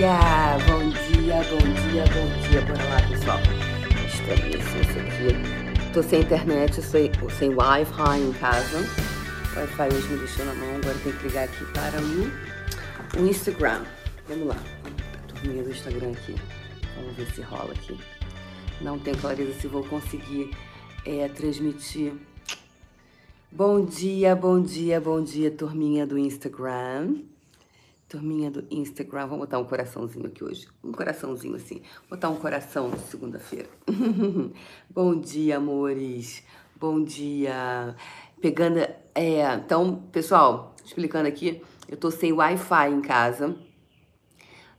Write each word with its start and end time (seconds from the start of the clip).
dia! 0.00 0.56
Bom 0.66 0.88
dia, 0.88 1.36
bom 1.50 1.58
dia, 1.58 2.04
bom 2.06 2.48
dia. 2.48 2.62
Bora 2.62 2.84
lá, 2.88 3.06
pessoal. 3.06 3.38
Estamos 4.06 4.56
isso 4.56 4.98
aqui. 4.98 5.92
Tô 5.92 6.02
sem 6.02 6.22
internet, 6.22 6.80
sem, 6.80 7.10
sem 7.38 7.54
Wi-Fi 7.54 8.18
em 8.18 8.32
casa. 8.32 8.78
O 8.78 9.58
Wi-Fi 9.58 9.94
hoje 9.94 10.08
me 10.08 10.18
deixou 10.20 10.46
na 10.46 10.54
mão, 10.54 10.76
agora 10.76 10.96
tem 11.04 11.12
que 11.12 11.28
ligar 11.28 11.44
aqui 11.44 11.64
para 11.74 12.00
o, 12.00 13.26
Instagram. 13.26 13.84
Vamos 14.26 14.46
lá. 14.46 14.56
Turminha 15.28 15.62
do 15.64 15.70
Instagram 15.70 16.12
aqui. 16.12 16.34
Vamos 16.96 17.14
ver 17.16 17.26
se 17.34 17.42
rola 17.42 17.72
aqui. 17.72 17.98
Não 18.80 18.98
tenho 18.98 19.18
clareza 19.18 19.52
se 19.60 19.66
vou 19.66 19.84
conseguir 19.84 20.50
é, 21.04 21.28
transmitir. 21.28 22.14
Bom 23.52 23.84
dia, 23.84 24.34
bom 24.34 24.62
dia, 24.62 24.98
bom 24.98 25.22
dia, 25.22 25.50
turminha 25.50 26.06
do 26.06 26.16
Instagram. 26.16 27.16
Turminha 28.10 28.50
do 28.50 28.66
Instagram, 28.72 29.28
vamos 29.28 29.46
botar 29.46 29.60
um 29.60 29.64
coraçãozinho 29.64 30.26
aqui 30.26 30.42
hoje. 30.42 30.66
Um 30.82 30.90
coraçãozinho 30.90 31.54
assim. 31.54 31.80
Botar 32.08 32.28
um 32.28 32.34
coração 32.34 32.90
segunda-feira. 33.08 33.68
Bom 34.90 35.14
dia, 35.14 35.58
amores. 35.58 36.42
Bom 36.74 37.04
dia. 37.04 37.94
Pegando. 38.40 38.80
É, 39.14 39.54
então, 39.54 40.02
pessoal, 40.10 40.74
explicando 40.84 41.28
aqui, 41.28 41.62
eu 41.88 41.96
tô 41.96 42.10
sem 42.10 42.32
Wi-Fi 42.32 42.90
em 42.90 43.00
casa. 43.00 43.54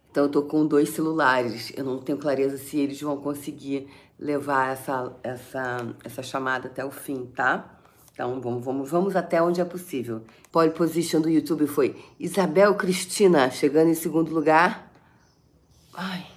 Então, 0.10 0.26
eu 0.26 0.30
tô 0.30 0.44
com 0.44 0.68
dois 0.68 0.90
celulares. 0.90 1.72
Eu 1.78 1.86
não 1.86 2.00
tenho 2.00 2.18
clareza 2.18 2.58
se 2.58 2.78
eles 2.80 3.00
vão 3.00 3.16
conseguir 3.16 3.88
levar 4.20 4.74
essa, 4.74 5.16
essa, 5.24 5.96
essa 6.04 6.22
chamada 6.22 6.68
até 6.68 6.84
o 6.84 6.92
fim, 6.92 7.28
tá? 7.28 7.81
Então 8.22 8.40
vamos, 8.40 8.64
vamos, 8.64 8.92
vamos 8.92 9.16
até 9.16 9.42
onde 9.42 9.60
é 9.60 9.66
possível. 9.66 10.22
Pole 10.52 10.70
position 10.70 11.22
do 11.22 11.28
YouTube 11.28 11.66
foi 11.66 11.96
Isabel 12.20 12.76
Cristina, 12.76 13.50
chegando 13.50 13.90
em 13.90 13.96
segundo 13.96 14.32
lugar. 14.32 14.94
Ai. 15.92 16.28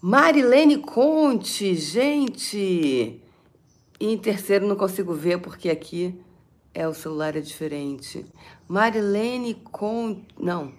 Marilene 0.00 0.78
Conte, 0.78 1.74
gente! 1.74 3.20
E 3.98 4.06
em 4.12 4.16
terceiro 4.16 4.68
não 4.68 4.76
consigo 4.76 5.12
ver 5.12 5.40
porque 5.40 5.68
aqui 5.68 6.16
é 6.72 6.86
o 6.86 6.94
celular 6.94 7.34
é 7.34 7.40
diferente. 7.40 8.24
Marilene 8.68 9.54
Conte, 9.54 10.24
não. 10.38 10.72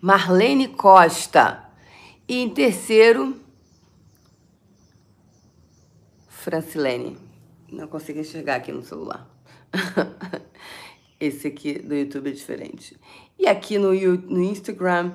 Marlene 0.00 0.68
Costa. 0.68 1.68
E 2.28 2.36
em 2.36 2.48
terceiro, 2.48 3.34
Francilene. 6.28 7.27
Não 7.70 7.86
consigo 7.86 8.18
enxergar 8.18 8.56
aqui 8.56 8.72
no 8.72 8.82
celular. 8.82 9.28
Esse 11.20 11.48
aqui 11.48 11.78
do 11.78 11.94
YouTube 11.94 12.30
é 12.30 12.32
diferente. 12.32 12.96
E 13.38 13.46
aqui 13.46 13.78
no, 13.78 13.92
no 13.92 14.42
Instagram, 14.42 15.12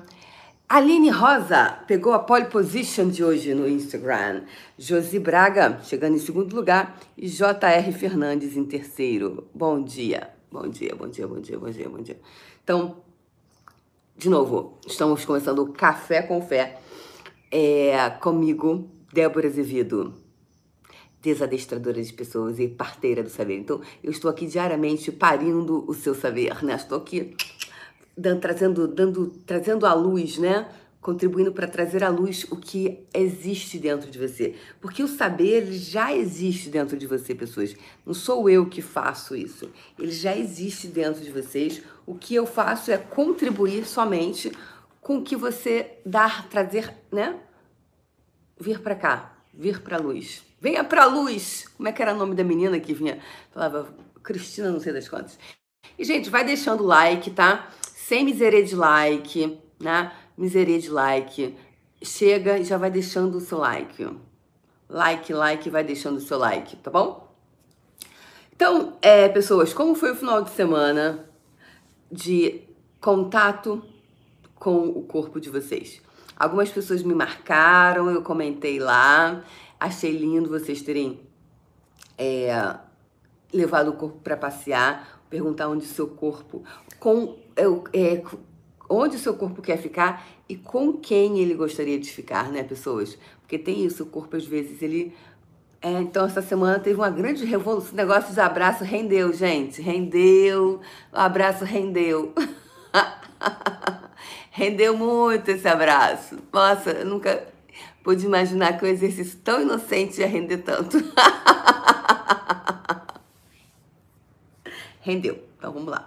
Aline 0.68 1.10
Rosa 1.10 1.80
pegou 1.86 2.12
a 2.12 2.18
pole 2.18 2.44
position 2.46 3.08
de 3.08 3.24
hoje 3.24 3.54
no 3.54 3.68
Instagram. 3.68 4.44
Josi 4.78 5.18
Braga 5.18 5.80
chegando 5.82 6.16
em 6.16 6.20
segundo 6.20 6.54
lugar 6.54 6.98
e 7.16 7.26
JR 7.26 7.92
Fernandes 7.98 8.56
em 8.56 8.64
terceiro. 8.64 9.48
Bom 9.52 9.82
dia, 9.82 10.30
bom 10.50 10.68
dia, 10.68 10.94
bom 10.94 11.08
dia, 11.08 11.26
bom 11.26 11.40
dia, 11.40 11.58
bom 11.58 11.70
dia, 11.70 11.88
bom 11.88 12.02
dia. 12.02 12.20
Então, 12.62 13.02
de 14.16 14.28
novo, 14.28 14.78
estamos 14.86 15.24
começando 15.24 15.58
o 15.58 15.72
Café 15.72 16.22
com 16.22 16.40
Fé 16.40 16.78
é, 17.50 18.10
comigo, 18.10 18.88
Débora 19.12 19.48
Azevedo 19.48 20.23
desadestradora 21.24 22.02
de 22.02 22.12
pessoas 22.12 22.58
e 22.58 22.68
parteira 22.68 23.22
do 23.22 23.30
saber. 23.30 23.56
Então, 23.56 23.80
eu 24.02 24.10
estou 24.10 24.30
aqui 24.30 24.46
diariamente 24.46 25.10
parindo 25.10 25.82
o 25.88 25.94
seu 25.94 26.14
saber, 26.14 26.62
né? 26.62 26.74
Estou 26.74 26.98
aqui 26.98 27.34
dando, 28.16 28.40
trazendo, 28.40 28.86
dando, 28.86 29.28
trazendo 29.46 29.86
à 29.86 29.94
luz, 29.94 30.36
né? 30.36 30.68
Contribuindo 31.00 31.52
para 31.52 31.66
trazer 31.66 32.04
à 32.04 32.10
luz 32.10 32.44
o 32.50 32.56
que 32.56 33.06
existe 33.12 33.78
dentro 33.78 34.10
de 34.10 34.18
você. 34.18 34.54
Porque 34.80 35.02
o 35.02 35.08
saber 35.08 35.72
já 35.72 36.14
existe 36.14 36.68
dentro 36.68 36.96
de 36.96 37.06
você, 37.06 37.34
pessoas. 37.34 37.74
Não 38.04 38.14
sou 38.14 38.48
eu 38.48 38.66
que 38.66 38.82
faço 38.82 39.34
isso. 39.34 39.70
Ele 39.98 40.12
já 40.12 40.36
existe 40.36 40.88
dentro 40.88 41.22
de 41.22 41.30
vocês. 41.30 41.82
O 42.06 42.14
que 42.14 42.34
eu 42.34 42.46
faço 42.46 42.90
é 42.90 42.98
contribuir 42.98 43.86
somente 43.86 44.52
com 45.00 45.18
o 45.18 45.22
que 45.22 45.36
você 45.36 45.98
dá, 46.04 46.46
trazer, 46.50 46.94
né? 47.10 47.38
Vir 48.58 48.80
para 48.80 48.94
cá, 48.94 49.33
vir 49.56 49.80
para 49.80 49.96
a 49.96 50.00
luz. 50.00 50.42
Venha 50.60 50.82
pra 50.82 51.04
luz. 51.06 51.66
Como 51.76 51.88
é 51.88 51.92
que 51.92 52.02
era 52.02 52.14
o 52.14 52.16
nome 52.16 52.34
da 52.34 52.44
menina 52.44 52.78
que 52.80 52.94
vinha? 52.94 53.18
Falava 53.52 53.94
Cristina, 54.22 54.70
não 54.70 54.80
sei 54.80 54.92
das 54.92 55.08
quantas. 55.08 55.38
E, 55.98 56.04
gente, 56.04 56.30
vai 56.30 56.44
deixando 56.44 56.82
like, 56.82 57.30
tá? 57.30 57.70
Sem 57.82 58.24
miserê 58.24 58.62
de 58.62 58.74
like, 58.74 59.58
né? 59.78 60.12
Miserê 60.36 60.78
de 60.78 60.90
like. 60.90 61.56
Chega 62.02 62.58
e 62.58 62.64
já 62.64 62.76
vai 62.76 62.90
deixando 62.90 63.36
o 63.36 63.40
seu 63.40 63.58
like. 63.58 64.08
Like, 64.88 65.32
like, 65.32 65.70
vai 65.70 65.84
deixando 65.84 66.16
o 66.16 66.20
seu 66.20 66.38
like, 66.38 66.76
tá 66.76 66.90
bom? 66.90 67.24
Então, 68.54 68.96
é, 69.02 69.28
pessoas, 69.28 69.74
como 69.74 69.94
foi 69.94 70.12
o 70.12 70.16
final 70.16 70.42
de 70.42 70.50
semana 70.50 71.28
de 72.10 72.62
contato 73.00 73.84
com 74.54 74.88
o 74.88 75.02
corpo 75.02 75.40
de 75.40 75.50
vocês? 75.50 76.00
Algumas 76.36 76.70
pessoas 76.70 77.02
me 77.02 77.14
marcaram, 77.14 78.10
eu 78.10 78.22
comentei 78.22 78.78
lá. 78.78 79.42
Achei 79.78 80.16
lindo 80.16 80.48
vocês 80.48 80.82
terem 80.82 81.20
é, 82.18 82.76
levado 83.52 83.90
o 83.90 83.94
corpo 83.94 84.18
para 84.18 84.36
passear, 84.36 85.20
perguntar 85.30 85.68
onde 85.68 85.84
seu 85.84 86.08
corpo, 86.08 86.64
com, 86.98 87.36
é, 87.56 88.22
onde 88.88 89.16
o 89.16 89.18
seu 89.18 89.34
corpo 89.34 89.62
quer 89.62 89.78
ficar 89.78 90.26
e 90.48 90.56
com 90.56 90.94
quem 90.94 91.38
ele 91.38 91.54
gostaria 91.54 91.98
de 91.98 92.10
ficar, 92.10 92.50
né, 92.50 92.62
pessoas? 92.62 93.16
Porque 93.40 93.58
tem 93.58 93.84
isso, 93.84 94.02
o 94.02 94.06
corpo 94.06 94.36
às 94.36 94.46
vezes 94.46 94.82
ele 94.82 95.14
é, 95.84 96.00
então, 96.00 96.24
essa 96.24 96.40
semana 96.40 96.78
teve 96.78 96.96
uma 96.96 97.10
grande 97.10 97.44
revolução. 97.44 97.92
O 97.92 97.96
negócio 97.96 98.32
de 98.32 98.40
abraço 98.40 98.82
rendeu, 98.82 99.30
gente. 99.34 99.82
Rendeu. 99.82 100.80
O 101.12 101.18
abraço 101.18 101.62
rendeu. 101.62 102.32
rendeu 104.54 104.96
muito 104.96 105.50
esse 105.50 105.66
abraço. 105.66 106.38
Nossa, 106.52 106.92
eu 106.92 107.04
nunca 107.04 107.44
pude 108.04 108.24
imaginar 108.24 108.78
que 108.78 108.84
um 108.84 108.88
exercício 108.88 109.36
tão 109.40 109.60
inocente 109.60 110.20
ia 110.20 110.28
render 110.28 110.58
tanto. 110.58 110.96
Rendeu. 115.02 115.42
Então 115.58 115.72
vamos 115.72 115.90
lá. 115.90 116.06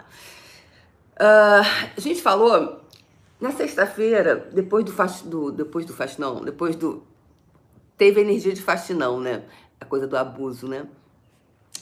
Uh, 1.15 1.91
a 1.97 1.99
gente 1.99 2.21
falou 2.21 2.81
na 3.39 3.51
sexta-feira, 3.51 4.49
depois 4.53 4.85
do 4.85 4.93
fast, 4.93 5.27
do 5.27 5.51
depois 5.51 5.85
do 5.85 5.93
fastinão, 5.93 6.41
depois 6.41 6.73
do 6.77 7.03
teve 7.97 8.21
energia 8.21 8.53
de 8.53 8.61
fastinão, 8.61 9.19
né? 9.19 9.43
A 9.79 9.83
coisa 9.85 10.07
do 10.07 10.15
abuso, 10.15 10.69
né? 10.69 10.87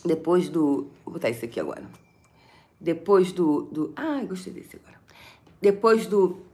Depois 0.03 0.49
do, 0.49 0.89
vou 1.05 1.13
botar 1.13 1.29
isso 1.29 1.45
aqui 1.45 1.59
agora. 1.59 1.83
Depois 2.81 3.31
do 3.31 3.61
do, 3.65 3.93
ah, 3.95 4.19
gostei 4.25 4.51
desse 4.51 4.77
agora. 4.77 4.95
Depois 5.65 6.05
do 6.05 6.45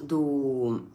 do 0.00 0.86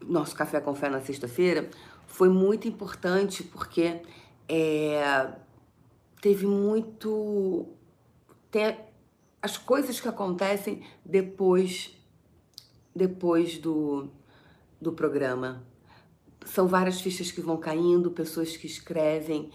nosso 0.00 0.36
Café 0.36 0.60
com 0.60 0.72
Fé 0.72 0.88
na 0.88 1.00
sexta-feira 1.00 1.68
foi 2.06 2.28
muito 2.28 2.68
importante 2.68 3.42
porque 3.42 4.02
é, 4.48 5.32
teve 6.20 6.46
muito. 6.46 7.66
As 9.42 9.58
coisas 9.58 9.98
que 9.98 10.06
acontecem 10.06 10.84
depois, 11.04 11.92
depois 12.94 13.58
do, 13.58 14.08
do 14.80 14.92
programa. 14.92 15.66
São 16.44 16.68
várias 16.68 17.00
fichas 17.00 17.32
que 17.32 17.40
vão 17.40 17.56
caindo, 17.56 18.12
pessoas 18.12 18.56
que 18.56 18.68
escrevem. 18.68 19.50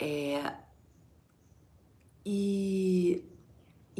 É, 0.00 0.54
e, 2.24 3.24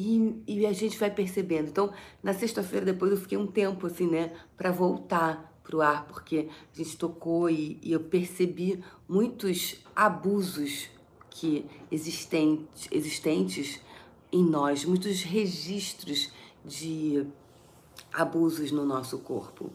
e, 0.00 0.42
e, 0.46 0.66
a 0.66 0.72
gente 0.72 0.98
vai 0.98 1.10
percebendo. 1.10 1.68
Então, 1.68 1.92
na 2.22 2.32
sexta-feira, 2.32 2.86
depois 2.86 3.10
eu 3.10 3.18
fiquei 3.18 3.36
um 3.36 3.46
tempo 3.46 3.86
assim, 3.86 4.06
né, 4.06 4.32
para 4.56 4.70
voltar 4.70 5.50
para 5.62 5.76
o 5.76 5.82
ar, 5.82 6.06
porque 6.06 6.48
a 6.72 6.76
gente 6.76 6.96
tocou 6.96 7.48
e, 7.48 7.78
e 7.82 7.92
eu 7.92 8.00
percebi 8.00 8.82
muitos 9.08 9.76
abusos 9.94 10.88
que 11.28 11.66
existentes, 11.92 12.88
existentes 12.90 13.80
em 14.32 14.42
nós, 14.42 14.84
muitos 14.84 15.22
registros 15.22 16.32
de 16.64 17.26
abusos 18.12 18.72
no 18.72 18.84
nosso 18.84 19.18
corpo, 19.18 19.70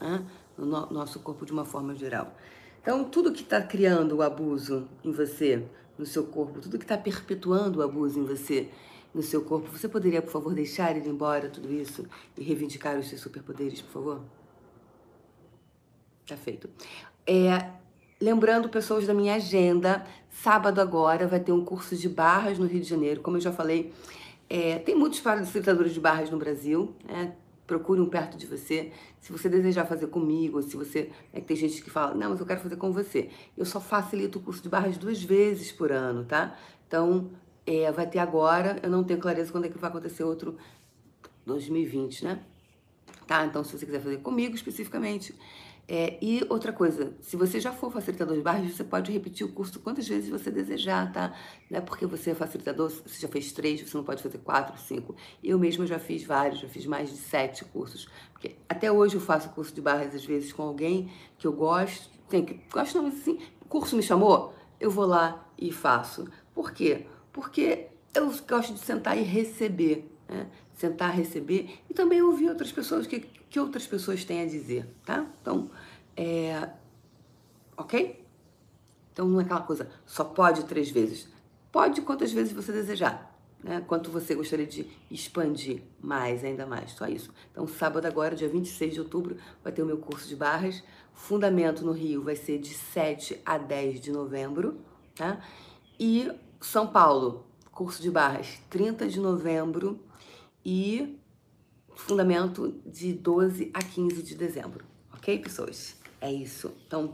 né? 0.00 0.26
no 0.56 0.66
no 0.66 0.92
nosso 0.92 1.20
corpo 1.20 1.46
de 1.46 1.52
uma 1.52 1.64
forma 1.64 1.94
geral. 1.94 2.34
Então, 2.82 3.04
tudo 3.04 3.32
que 3.32 3.42
está 3.42 3.60
criando 3.60 4.16
o 4.16 4.22
abuso 4.22 4.88
em 5.04 5.12
você, 5.12 5.64
no 5.96 6.06
seu 6.06 6.24
corpo, 6.24 6.60
tudo 6.60 6.78
que 6.78 6.84
está 6.84 6.96
perpetuando 6.96 7.80
o 7.80 7.82
abuso 7.82 8.18
em 8.18 8.24
você, 8.24 8.70
no 9.14 9.22
seu 9.22 9.42
corpo, 9.42 9.70
você 9.70 9.88
poderia, 9.88 10.22
por 10.22 10.30
favor, 10.30 10.54
deixar 10.54 10.96
ir 10.96 11.06
embora 11.06 11.48
tudo 11.48 11.72
isso 11.72 12.06
e 12.36 12.42
reivindicar 12.42 12.98
os 12.98 13.08
seus 13.08 13.20
superpoderes, 13.20 13.80
por 13.80 13.92
favor? 13.92 14.20
Tá 16.26 16.36
feito. 16.36 16.68
É, 17.26 17.70
lembrando, 18.20 18.68
pessoas 18.68 19.06
da 19.06 19.14
minha 19.14 19.34
agenda, 19.34 20.06
sábado 20.30 20.80
agora 20.80 21.26
vai 21.26 21.40
ter 21.40 21.52
um 21.52 21.64
curso 21.64 21.96
de 21.96 22.08
barras 22.08 22.58
no 22.58 22.66
Rio 22.66 22.80
de 22.80 22.88
Janeiro. 22.88 23.20
Como 23.20 23.36
eu 23.36 23.40
já 23.40 23.52
falei, 23.52 23.92
é, 24.48 24.78
tem 24.78 24.94
muitos 24.94 25.18
facilitadores 25.20 25.92
de 25.92 26.00
barras 26.00 26.30
no 26.30 26.38
Brasil, 26.38 26.94
né? 27.04 27.34
procure 27.68 28.00
um 28.00 28.06
perto 28.06 28.36
de 28.36 28.46
você. 28.46 28.90
Se 29.20 29.30
você 29.30 29.48
desejar 29.48 29.84
fazer 29.84 30.06
comigo, 30.08 30.60
se 30.62 30.74
você. 30.74 31.10
É 31.32 31.40
que 31.40 31.46
tem 31.46 31.56
gente 31.56 31.82
que 31.82 31.90
fala, 31.90 32.14
não, 32.14 32.30
mas 32.30 32.40
eu 32.40 32.46
quero 32.46 32.60
fazer 32.60 32.76
com 32.76 32.90
você. 32.90 33.28
Eu 33.56 33.66
só 33.66 33.78
facilito 33.78 34.38
o 34.38 34.42
curso 34.42 34.62
de 34.62 34.68
barras 34.68 34.96
duas 34.96 35.22
vezes 35.22 35.70
por 35.70 35.92
ano, 35.92 36.24
tá? 36.24 36.56
Então, 36.88 37.30
é, 37.68 37.92
vai 37.92 38.06
ter 38.06 38.18
agora, 38.18 38.78
eu 38.82 38.88
não 38.88 39.04
tenho 39.04 39.20
clareza 39.20 39.52
quando 39.52 39.66
é 39.66 39.68
que 39.68 39.76
vai 39.76 39.90
acontecer 39.90 40.24
outro 40.24 40.56
2020, 41.44 42.24
né? 42.24 42.40
Tá? 43.26 43.44
Então, 43.44 43.62
se 43.62 43.76
você 43.76 43.84
quiser 43.84 44.00
fazer 44.00 44.16
comigo 44.18 44.54
especificamente, 44.54 45.34
é, 45.86 46.18
e 46.22 46.46
outra 46.48 46.72
coisa, 46.72 47.14
se 47.20 47.36
você 47.36 47.60
já 47.60 47.70
for 47.70 47.92
facilitador 47.92 48.34
de 48.36 48.42
barras, 48.42 48.70
você 48.72 48.84
pode 48.84 49.12
repetir 49.12 49.46
o 49.46 49.52
curso 49.52 49.80
quantas 49.80 50.08
vezes 50.08 50.30
você 50.30 50.50
desejar, 50.50 51.12
tá? 51.12 51.34
Não 51.70 51.78
é 51.78 51.80
porque 51.82 52.06
você 52.06 52.30
é 52.30 52.34
facilitador, 52.34 52.90
você 52.90 53.20
já 53.20 53.28
fez 53.28 53.52
três, 53.52 53.80
você 53.80 53.96
não 53.96 54.04
pode 54.04 54.22
fazer 54.22 54.38
quatro, 54.38 54.78
cinco. 54.78 55.14
Eu 55.44 55.58
mesma 55.58 55.86
já 55.86 55.98
fiz 55.98 56.24
vários, 56.24 56.60
já 56.60 56.68
fiz 56.68 56.86
mais 56.86 57.10
de 57.10 57.16
sete 57.16 57.66
cursos. 57.66 58.08
Porque 58.32 58.56
até 58.66 58.90
hoje 58.90 59.16
eu 59.16 59.20
faço 59.20 59.50
curso 59.50 59.74
de 59.74 59.80
barras, 59.82 60.14
às 60.14 60.24
vezes, 60.24 60.52
com 60.52 60.62
alguém 60.62 61.10
que 61.38 61.46
eu 61.46 61.52
gosto, 61.52 62.10
tem 62.28 62.44
que 62.44 62.60
gosto 62.70 62.96
não, 62.96 63.04
mas 63.04 63.20
assim, 63.20 63.38
curso 63.68 63.96
me 63.96 64.02
chamou, 64.02 64.54
eu 64.78 64.90
vou 64.90 65.06
lá 65.06 65.46
e 65.58 65.72
faço. 65.72 66.26
Por 66.54 66.72
quê? 66.72 67.06
Porque 67.40 67.88
eu 68.14 68.32
gosto 68.48 68.74
de 68.74 68.80
sentar 68.80 69.16
e 69.16 69.22
receber, 69.22 70.10
né? 70.28 70.48
Sentar, 70.74 71.14
receber 71.14 71.80
e 71.90 71.94
também 71.94 72.22
ouvir 72.22 72.48
outras 72.48 72.70
pessoas 72.70 73.06
que 73.06 73.28
que 73.50 73.58
outras 73.58 73.86
pessoas 73.86 74.24
têm 74.24 74.42
a 74.42 74.46
dizer, 74.46 74.86
tá? 75.04 75.26
Então, 75.40 75.70
é. 76.16 76.68
Ok? 77.76 78.24
Então 79.12 79.28
não 79.28 79.40
é 79.40 79.44
aquela 79.44 79.62
coisa, 79.62 79.88
só 80.06 80.24
pode 80.24 80.64
três 80.64 80.90
vezes. 80.90 81.28
Pode 81.72 82.02
quantas 82.02 82.32
vezes 82.32 82.52
você 82.52 82.72
desejar, 82.72 83.36
né? 83.62 83.82
Quanto 83.86 84.10
você 84.10 84.34
gostaria 84.34 84.66
de 84.66 84.88
expandir 85.10 85.82
mais, 86.00 86.44
ainda 86.44 86.66
mais, 86.66 86.92
só 86.92 87.06
isso. 87.06 87.32
Então, 87.50 87.66
sábado 87.66 88.06
agora, 88.06 88.34
dia 88.34 88.48
26 88.48 88.94
de 88.94 89.00
outubro, 89.00 89.36
vai 89.62 89.72
ter 89.72 89.82
o 89.82 89.86
meu 89.86 89.98
curso 89.98 90.28
de 90.28 90.36
barras. 90.36 90.82
Fundamento 91.12 91.84
no 91.84 91.92
Rio 91.92 92.22
vai 92.22 92.36
ser 92.36 92.58
de 92.58 92.74
7 92.74 93.40
a 93.44 93.58
10 93.58 94.00
de 94.00 94.12
novembro, 94.12 94.80
tá? 95.14 95.40
E 95.98 96.30
São 96.60 96.86
Paulo, 96.86 97.46
curso 97.72 98.02
de 98.02 98.10
barras, 98.10 98.58
30 98.70 99.08
de 99.08 99.20
novembro 99.20 100.00
e 100.64 101.18
fundamento 101.94 102.80
de 102.86 103.12
12 103.12 103.70
a 103.72 103.82
15 103.82 104.22
de 104.22 104.34
dezembro. 104.34 104.84
Ok, 105.12 105.38
pessoas? 105.38 105.96
É 106.20 106.32
isso. 106.32 106.72
Então, 106.86 107.12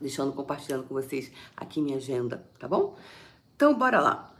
deixando, 0.00 0.32
compartilhando 0.32 0.84
com 0.84 0.94
vocês 0.94 1.30
aqui 1.56 1.80
minha 1.80 1.96
agenda, 1.96 2.46
tá 2.58 2.68
bom? 2.68 2.96
Então, 3.54 3.76
bora 3.76 4.00
lá. 4.00 4.34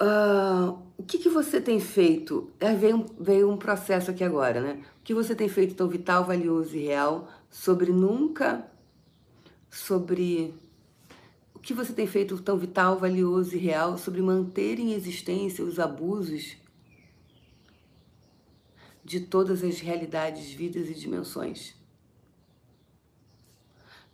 Uh, 0.00 0.78
o 0.96 1.02
que, 1.02 1.18
que 1.18 1.28
você 1.28 1.60
tem 1.60 1.80
feito? 1.80 2.50
É, 2.60 2.74
veio, 2.74 3.04
veio 3.18 3.50
um 3.50 3.56
processo 3.56 4.10
aqui 4.10 4.22
agora, 4.22 4.60
né? 4.60 4.82
O 5.00 5.02
que 5.02 5.12
você 5.12 5.34
tem 5.34 5.48
feito 5.48 5.74
tão 5.74 5.88
vital, 5.88 6.24
valioso 6.24 6.76
e 6.76 6.84
real 6.84 7.28
sobre 7.50 7.92
nunca. 7.92 8.70
Sobre. 9.70 10.54
Que 11.68 11.74
você 11.74 11.92
tem 11.92 12.06
feito 12.06 12.40
tão 12.40 12.56
vital, 12.56 12.98
valioso 12.98 13.54
e 13.54 13.58
real 13.58 13.98
sobre 13.98 14.22
manter 14.22 14.78
em 14.78 14.94
existência 14.94 15.62
os 15.62 15.78
abusos 15.78 16.56
de 19.04 19.20
todas 19.20 19.62
as 19.62 19.78
realidades, 19.78 20.50
vidas 20.50 20.88
e 20.88 20.94
dimensões. 20.94 21.74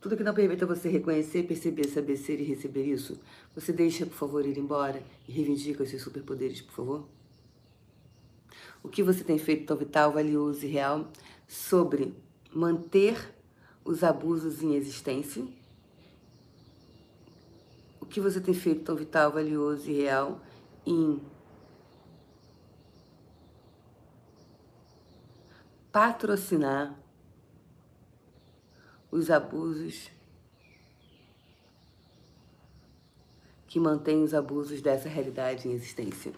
Tudo 0.00 0.16
que 0.16 0.24
não 0.24 0.34
permita 0.34 0.66
você 0.66 0.88
reconhecer, 0.88 1.44
perceber, 1.44 1.86
saber 1.86 2.16
ser 2.16 2.40
e 2.40 2.42
receber 2.42 2.86
isso, 2.86 3.20
você 3.54 3.72
deixa, 3.72 4.04
por 4.04 4.16
favor, 4.16 4.44
ir 4.44 4.58
embora 4.58 5.00
e 5.28 5.30
reivindica 5.30 5.84
os 5.84 5.90
seus 5.90 6.02
superpoderes, 6.02 6.60
por 6.60 6.74
favor? 6.74 7.08
O 8.82 8.88
que 8.88 9.00
você 9.00 9.22
tem 9.22 9.38
feito 9.38 9.64
tão 9.64 9.76
vital, 9.76 10.12
valioso 10.12 10.66
e 10.66 10.68
real 10.68 11.08
sobre 11.46 12.16
manter 12.52 13.32
os 13.84 14.02
abusos 14.02 14.60
em 14.60 14.74
existência? 14.74 15.46
O 18.04 18.06
que 18.06 18.20
você 18.20 18.38
tem 18.38 18.52
feito 18.52 18.84
tão 18.84 18.94
vital, 18.94 19.32
valioso 19.32 19.90
e 19.90 20.02
real 20.02 20.38
em 20.84 21.20
patrocinar 25.90 26.94
os 29.10 29.30
abusos 29.30 30.10
que 33.66 33.80
mantêm 33.80 34.22
os 34.22 34.34
abusos 34.34 34.82
dessa 34.82 35.08
realidade 35.08 35.66
em 35.66 35.72
existência. 35.72 36.30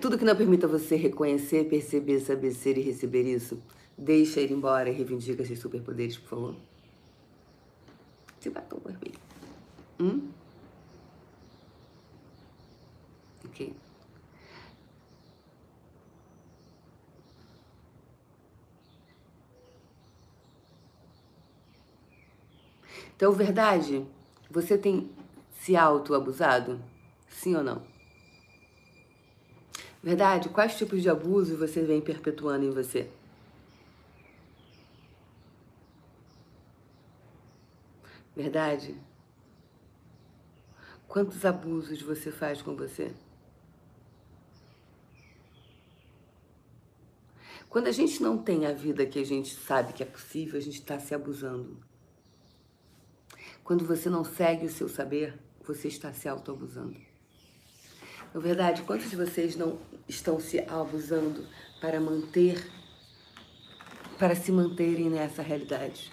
Tudo 0.00 0.16
que 0.16 0.24
não 0.24 0.36
permita 0.36 0.68
você 0.68 0.94
reconhecer, 0.94 1.64
perceber, 1.68 2.20
saber 2.20 2.52
ser 2.52 2.78
e 2.78 2.80
receber 2.80 3.24
isso, 3.24 3.60
deixa 3.98 4.40
ir 4.40 4.52
embora 4.52 4.88
e 4.88 4.92
reivindica 4.92 5.44
seus 5.44 5.58
superpoderes, 5.58 6.16
por 6.16 6.28
favor. 6.28 6.56
Esse 8.38 8.50
batom 8.50 8.78
vermelho. 8.84 9.18
Hum? 9.98 10.30
Ok. 13.56 13.72
Então, 23.16 23.32
verdade, 23.32 24.06
você 24.50 24.76
tem 24.76 25.10
se 25.58 25.74
auto-abusado? 25.74 26.78
Sim 27.28 27.56
ou 27.56 27.64
não? 27.64 27.82
Verdade, 30.02 30.50
quais 30.50 30.76
tipos 30.76 31.00
de 31.00 31.08
abuso 31.08 31.56
você 31.56 31.82
vem 31.82 32.00
perpetuando 32.00 32.66
em 32.66 32.70
você? 32.70 33.10
Verdade? 38.36 38.94
Quantos 41.08 41.42
abusos 41.46 42.02
você 42.02 42.30
faz 42.30 42.60
com 42.60 42.76
você? 42.76 43.14
Quando 47.70 47.86
a 47.86 47.92
gente 47.92 48.22
não 48.22 48.36
tem 48.36 48.66
a 48.66 48.72
vida 48.72 49.06
que 49.06 49.18
a 49.18 49.24
gente 49.24 49.54
sabe 49.54 49.94
que 49.94 50.02
é 50.02 50.06
possível, 50.06 50.58
a 50.58 50.62
gente 50.62 50.80
está 50.80 50.98
se 50.98 51.14
abusando. 51.14 51.85
Quando 53.66 53.84
você 53.84 54.08
não 54.08 54.24
segue 54.24 54.64
o 54.66 54.70
seu 54.70 54.88
saber, 54.88 55.36
você 55.66 55.88
está 55.88 56.12
se 56.12 56.28
autoabusando. 56.28 56.96
Na 58.32 58.38
verdade, 58.38 58.82
quantos 58.82 59.10
de 59.10 59.16
vocês 59.16 59.56
não 59.56 59.80
estão 60.08 60.38
se 60.38 60.60
abusando 60.60 61.44
para 61.80 62.00
manter, 62.00 62.64
para 64.20 64.36
se 64.36 64.52
manterem 64.52 65.10
nessa 65.10 65.42
realidade? 65.42 66.12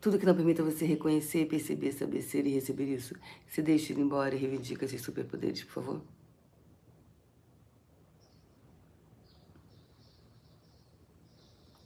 Tudo 0.00 0.16
que 0.16 0.24
não 0.24 0.36
permita 0.36 0.62
você 0.62 0.86
reconhecer, 0.86 1.46
perceber, 1.46 1.90
saber 1.90 2.22
ser 2.22 2.46
e 2.46 2.50
receber 2.50 2.94
isso, 2.94 3.16
se 3.48 3.60
deixe 3.60 3.92
ir 3.92 3.98
embora 3.98 4.36
e 4.36 4.38
reivindica 4.38 4.86
seus 4.86 5.02
superpoderes, 5.02 5.64
por 5.64 5.72
favor. 5.72 6.00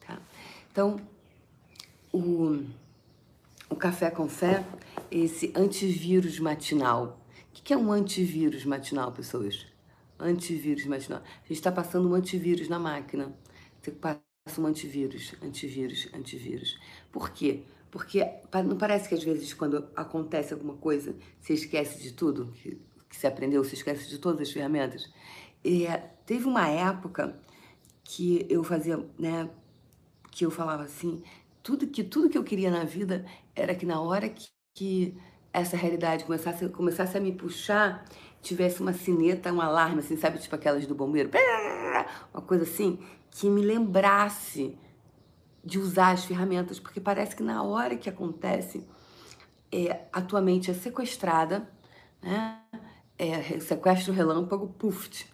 Tá? 0.00 0.20
Então, 0.70 1.00
o 2.12 2.66
o 3.70 3.76
café 3.76 4.10
com 4.10 4.28
fé, 4.28 4.64
esse 5.10 5.52
antivírus 5.54 6.38
matinal. 6.38 7.20
O 7.50 7.62
que 7.62 7.72
é 7.72 7.76
um 7.76 7.92
antivírus 7.92 8.64
matinal, 8.64 9.12
pessoas? 9.12 9.66
Antivírus 10.18 10.84
matinal. 10.86 11.20
A 11.20 11.40
gente 11.42 11.52
está 11.52 11.70
passando 11.70 12.08
um 12.08 12.14
antivírus 12.14 12.68
na 12.68 12.78
máquina. 12.78 13.32
Você 13.80 13.90
passa 13.90 14.20
um 14.58 14.66
antivírus, 14.66 15.34
antivírus, 15.42 16.08
antivírus. 16.14 16.78
Por 17.12 17.30
quê? 17.30 17.62
Porque 17.90 18.24
não 18.64 18.76
parece 18.76 19.08
que 19.08 19.14
às 19.14 19.22
vezes 19.22 19.52
quando 19.54 19.88
acontece 19.96 20.52
alguma 20.52 20.74
coisa, 20.74 21.14
você 21.40 21.54
esquece 21.54 22.02
de 22.02 22.12
tudo 22.12 22.52
que, 22.52 22.80
que 23.08 23.16
você 23.16 23.26
aprendeu, 23.26 23.62
você 23.64 23.74
esquece 23.74 24.08
de 24.08 24.18
todas 24.18 24.48
as 24.48 24.52
ferramentas. 24.52 25.10
E, 25.64 25.86
teve 26.24 26.46
uma 26.46 26.68
época 26.68 27.38
que 28.04 28.46
eu 28.48 28.62
fazia, 28.62 28.98
né, 29.18 29.48
que 30.30 30.44
eu 30.44 30.50
falava 30.50 30.84
assim, 30.84 31.22
tudo 31.62 31.86
que 31.86 32.04
tudo 32.04 32.28
que 32.30 32.38
eu 32.38 32.44
queria 32.44 32.70
na 32.70 32.84
vida 32.84 33.24
era 33.58 33.74
que 33.74 33.84
na 33.84 34.00
hora 34.00 34.28
que, 34.28 34.48
que 34.74 35.16
essa 35.52 35.76
realidade 35.76 36.24
começasse, 36.24 36.68
começasse 36.68 37.16
a 37.16 37.20
me 37.20 37.32
puxar, 37.32 38.04
tivesse 38.40 38.80
uma 38.80 38.92
sineta, 38.92 39.52
um 39.52 39.60
alarme, 39.60 39.98
assim, 40.00 40.16
sabe, 40.16 40.38
tipo 40.38 40.54
aquelas 40.54 40.86
do 40.86 40.94
bombeiro, 40.94 41.30
uma 42.32 42.42
coisa 42.42 42.64
assim, 42.64 42.98
que 43.30 43.48
me 43.48 43.62
lembrasse 43.62 44.78
de 45.64 45.78
usar 45.78 46.12
as 46.12 46.24
ferramentas, 46.24 46.78
porque 46.78 47.00
parece 47.00 47.34
que 47.34 47.42
na 47.42 47.62
hora 47.62 47.96
que 47.96 48.08
acontece, 48.08 48.86
é, 49.70 50.06
a 50.12 50.22
tua 50.22 50.40
mente 50.40 50.70
é 50.70 50.74
sequestrada, 50.74 51.68
né? 52.22 52.60
É, 53.18 53.58
sequestro 53.58 54.12
relâmpago, 54.12 54.68
puf, 54.78 55.26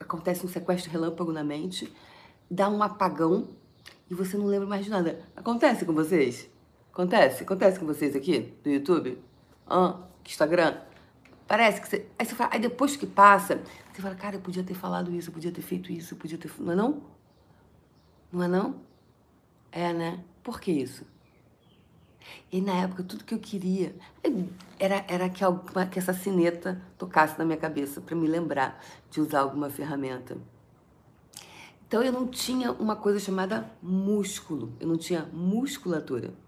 acontece 0.00 0.46
um 0.46 0.48
sequestro 0.48 0.90
relâmpago 0.90 1.30
na 1.30 1.44
mente, 1.44 1.92
dá 2.50 2.70
um 2.70 2.82
apagão 2.82 3.48
e 4.10 4.14
você 4.14 4.38
não 4.38 4.46
lembra 4.46 4.66
mais 4.66 4.84
de 4.84 4.90
nada. 4.90 5.20
Acontece 5.36 5.84
com 5.84 5.92
vocês? 5.92 6.48
Acontece? 6.96 7.42
Acontece 7.42 7.78
com 7.78 7.84
vocês 7.84 8.16
aqui 8.16 8.54
do 8.64 8.70
YouTube? 8.70 9.22
Ah, 9.68 9.98
Instagram? 10.26 10.78
Parece 11.46 11.78
que 11.78 11.88
você. 11.90 12.06
Aí, 12.18 12.24
você 12.24 12.34
fala, 12.34 12.54
aí 12.54 12.58
depois 12.58 12.96
que 12.96 13.06
passa, 13.06 13.60
você 13.92 14.00
fala, 14.00 14.14
cara, 14.14 14.36
eu 14.36 14.40
podia 14.40 14.64
ter 14.64 14.72
falado 14.72 15.14
isso, 15.14 15.28
eu 15.28 15.34
podia 15.34 15.52
ter 15.52 15.60
feito 15.60 15.92
isso, 15.92 16.14
eu 16.14 16.18
podia 16.18 16.38
ter. 16.38 16.50
Não 16.58 16.72
é 16.72 16.74
não? 16.74 17.02
Não 18.32 18.42
é 18.42 18.48
não? 18.48 18.80
É, 19.70 19.92
né? 19.92 20.24
Por 20.42 20.58
que 20.58 20.72
isso? 20.72 21.04
E 22.50 22.62
na 22.62 22.72
época, 22.72 23.02
tudo 23.02 23.24
que 23.24 23.34
eu 23.34 23.40
queria 23.40 23.94
era, 24.78 25.04
era 25.06 25.28
que, 25.28 25.44
alguma, 25.44 25.84
que 25.84 25.98
essa 25.98 26.14
sineta 26.14 26.80
tocasse 26.96 27.38
na 27.38 27.44
minha 27.44 27.58
cabeça 27.58 28.00
para 28.00 28.16
me 28.16 28.26
lembrar 28.26 28.82
de 29.10 29.20
usar 29.20 29.40
alguma 29.40 29.68
ferramenta. 29.68 30.38
Então 31.86 32.02
eu 32.02 32.10
não 32.10 32.26
tinha 32.26 32.72
uma 32.72 32.96
coisa 32.96 33.20
chamada 33.20 33.70
músculo, 33.82 34.72
eu 34.80 34.88
não 34.88 34.96
tinha 34.96 35.28
musculatura. 35.30 36.45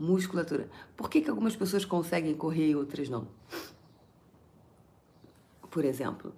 Musculatura. 0.00 0.66
Por 0.96 1.10
que, 1.10 1.20
que 1.20 1.28
algumas 1.28 1.54
pessoas 1.54 1.84
conseguem 1.84 2.34
correr 2.34 2.70
e 2.70 2.74
outras 2.74 3.10
não? 3.10 3.28
Por 5.70 5.84
exemplo, 5.84 6.34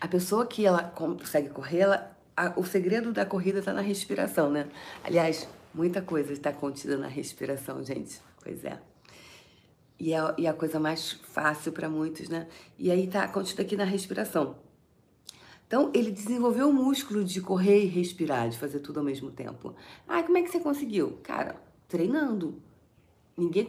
a 0.00 0.08
pessoa 0.08 0.44
que 0.44 0.66
ela 0.66 0.82
consegue 0.82 1.48
correr, 1.48 1.78
ela, 1.78 2.18
a, 2.36 2.52
o 2.58 2.66
segredo 2.66 3.12
da 3.12 3.24
corrida 3.24 3.60
está 3.60 3.72
na 3.72 3.80
respiração, 3.80 4.50
né? 4.50 4.68
Aliás, 5.04 5.48
muita 5.72 6.02
coisa 6.02 6.32
está 6.32 6.52
contida 6.52 6.98
na 6.98 7.06
respiração, 7.06 7.84
gente. 7.84 8.20
Pois 8.42 8.64
é. 8.64 8.78
E 9.98 10.12
é, 10.12 10.34
e 10.36 10.46
é 10.46 10.50
a 10.50 10.52
coisa 10.52 10.80
mais 10.80 11.12
fácil 11.12 11.70
para 11.70 11.88
muitos, 11.88 12.28
né? 12.28 12.48
E 12.76 12.90
aí 12.90 13.04
está 13.04 13.28
contida 13.28 13.62
aqui 13.62 13.76
na 13.76 13.84
respiração. 13.84 14.56
Então, 15.68 15.90
ele 15.94 16.10
desenvolveu 16.10 16.68
o 16.68 16.72
músculo 16.72 17.24
de 17.24 17.40
correr 17.40 17.84
e 17.84 17.86
respirar, 17.86 18.48
de 18.48 18.58
fazer 18.58 18.80
tudo 18.80 18.98
ao 18.98 19.04
mesmo 19.06 19.30
tempo. 19.30 19.74
Ah, 20.06 20.22
como 20.22 20.36
é 20.36 20.42
que 20.42 20.50
você 20.50 20.58
conseguiu? 20.58 21.18
Cara, 21.22 21.56
treinando. 21.88 22.60
Ninguém 23.42 23.68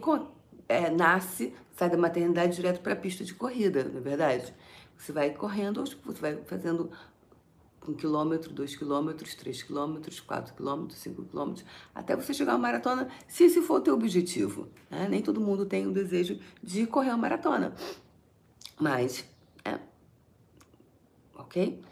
é, 0.68 0.88
nasce, 0.88 1.52
sai 1.76 1.90
da 1.90 1.96
maternidade 1.96 2.54
direto 2.54 2.80
para 2.80 2.92
a 2.92 2.96
pista 2.96 3.24
de 3.24 3.34
corrida, 3.34 3.82
não 3.82 3.98
é 3.98 4.00
verdade? 4.00 4.54
Você 4.96 5.10
vai 5.10 5.30
correndo, 5.30 5.84
você 6.04 6.20
vai 6.20 6.36
fazendo 6.44 6.90
um 7.86 7.92
quilômetro, 7.92 8.52
dois 8.52 8.76
quilômetros, 8.76 9.34
três 9.34 9.62
quilômetros, 9.62 10.20
quatro 10.20 10.54
quilômetros, 10.54 11.00
cinco 11.00 11.24
quilômetros, 11.24 11.66
até 11.92 12.14
você 12.14 12.32
chegar 12.32 12.52
uma 12.52 12.58
maratona, 12.58 13.08
se 13.26 13.44
esse 13.44 13.60
for 13.60 13.78
o 13.78 13.80
teu 13.80 13.94
objetivo. 13.94 14.68
Né? 14.88 15.08
Nem 15.10 15.20
todo 15.20 15.40
mundo 15.40 15.66
tem 15.66 15.86
o 15.86 15.92
desejo 15.92 16.38
de 16.62 16.86
correr 16.86 17.10
uma 17.10 17.18
maratona. 17.18 17.74
Mas, 18.80 19.24
é, 19.64 19.78
ok? 21.36 21.82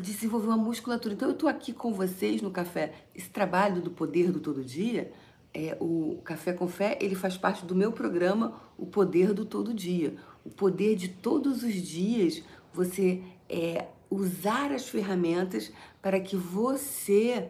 desenvolver 0.00 0.46
uma 0.46 0.56
musculatura. 0.56 1.14
Então 1.14 1.28
eu 1.28 1.34
estou 1.34 1.48
aqui 1.48 1.72
com 1.72 1.92
vocês 1.92 2.42
no 2.42 2.50
café. 2.50 3.06
Esse 3.14 3.30
trabalho 3.30 3.80
do 3.80 3.90
poder 3.90 4.30
do 4.30 4.40
todo 4.40 4.64
dia, 4.64 5.12
é, 5.52 5.76
o 5.80 6.20
Café 6.24 6.52
com 6.52 6.68
Fé, 6.68 6.98
ele 7.00 7.14
faz 7.14 7.36
parte 7.36 7.64
do 7.64 7.74
meu 7.74 7.92
programa 7.92 8.60
O 8.76 8.86
Poder 8.86 9.32
do 9.32 9.44
Todo 9.44 9.74
Dia. 9.74 10.14
O 10.44 10.50
poder 10.50 10.96
de 10.96 11.08
todos 11.08 11.62
os 11.62 11.74
dias 11.74 12.42
você 12.72 13.22
é, 13.48 13.88
usar 14.10 14.72
as 14.72 14.88
ferramentas 14.88 15.72
para 16.00 16.20
que 16.20 16.36
você, 16.36 17.48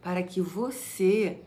para 0.00 0.22
que 0.22 0.40
você 0.40 1.40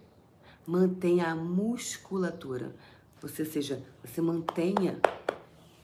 mantenha 0.66 1.28
a 1.28 1.36
musculatura. 1.36 2.76
Você 3.22 3.44
seja, 3.44 3.84
você 4.04 4.22
mantenha 4.22 5.00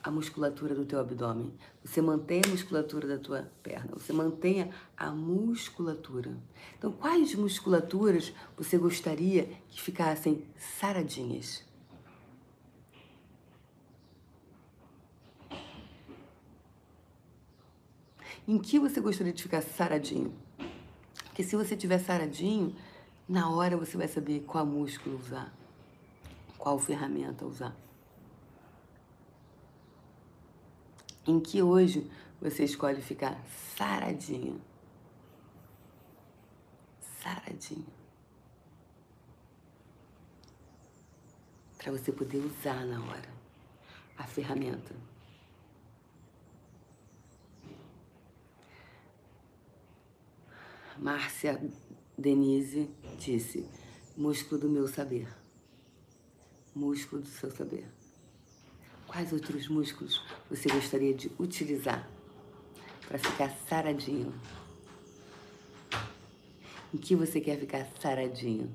a 0.03 0.09
musculatura 0.09 0.73
do 0.73 0.85
teu 0.85 0.99
abdômen, 0.99 1.53
você 1.83 2.01
mantenha 2.01 2.41
a 2.45 2.49
musculatura 2.49 3.07
da 3.07 3.17
tua 3.17 3.51
perna, 3.61 3.91
você 3.93 4.11
mantenha 4.11 4.69
a 4.97 5.11
musculatura. 5.11 6.35
Então, 6.77 6.91
quais 6.91 7.35
musculaturas 7.35 8.33
você 8.57 8.77
gostaria 8.77 9.49
que 9.69 9.81
ficassem 9.81 10.43
saradinhas? 10.57 11.63
Em 18.47 18.57
que 18.57 18.79
você 18.79 18.99
gostaria 18.99 19.31
de 19.31 19.43
ficar 19.43 19.61
saradinho? 19.61 20.33
Porque 21.25 21.43
se 21.43 21.55
você 21.55 21.75
tiver 21.75 21.99
saradinho, 21.99 22.75
na 23.29 23.49
hora 23.49 23.77
você 23.77 23.95
vai 23.95 24.07
saber 24.07 24.41
qual 24.41 24.65
músculo 24.65 25.17
usar, 25.17 25.53
qual 26.57 26.77
ferramenta 26.79 27.45
usar. 27.45 27.75
Em 31.25 31.39
que 31.39 31.61
hoje 31.61 32.09
você 32.39 32.63
escolhe 32.63 33.01
ficar 33.01 33.39
saradinho. 33.75 34.59
Saradinho. 37.21 37.85
Para 41.77 41.91
você 41.91 42.11
poder 42.11 42.39
usar 42.39 42.85
na 42.85 43.03
hora 43.03 43.29
a 44.17 44.23
ferramenta. 44.23 44.95
Márcia 50.97 51.59
Denise 52.17 52.87
disse: 53.17 53.67
músculo 54.15 54.61
do 54.61 54.69
meu 54.69 54.87
saber. 54.87 55.27
Músculo 56.75 57.23
do 57.23 57.27
seu 57.27 57.49
saber. 57.49 58.00
Quais 59.11 59.33
outros 59.33 59.67
músculos 59.67 60.23
você 60.49 60.69
gostaria 60.69 61.13
de 61.13 61.29
utilizar 61.37 62.09
para 63.05 63.19
ficar 63.19 63.49
saradinho? 63.67 64.33
Em 66.93 66.97
que 66.97 67.13
você 67.13 67.41
quer 67.41 67.59
ficar 67.59 67.85
saradinho? 67.99 68.73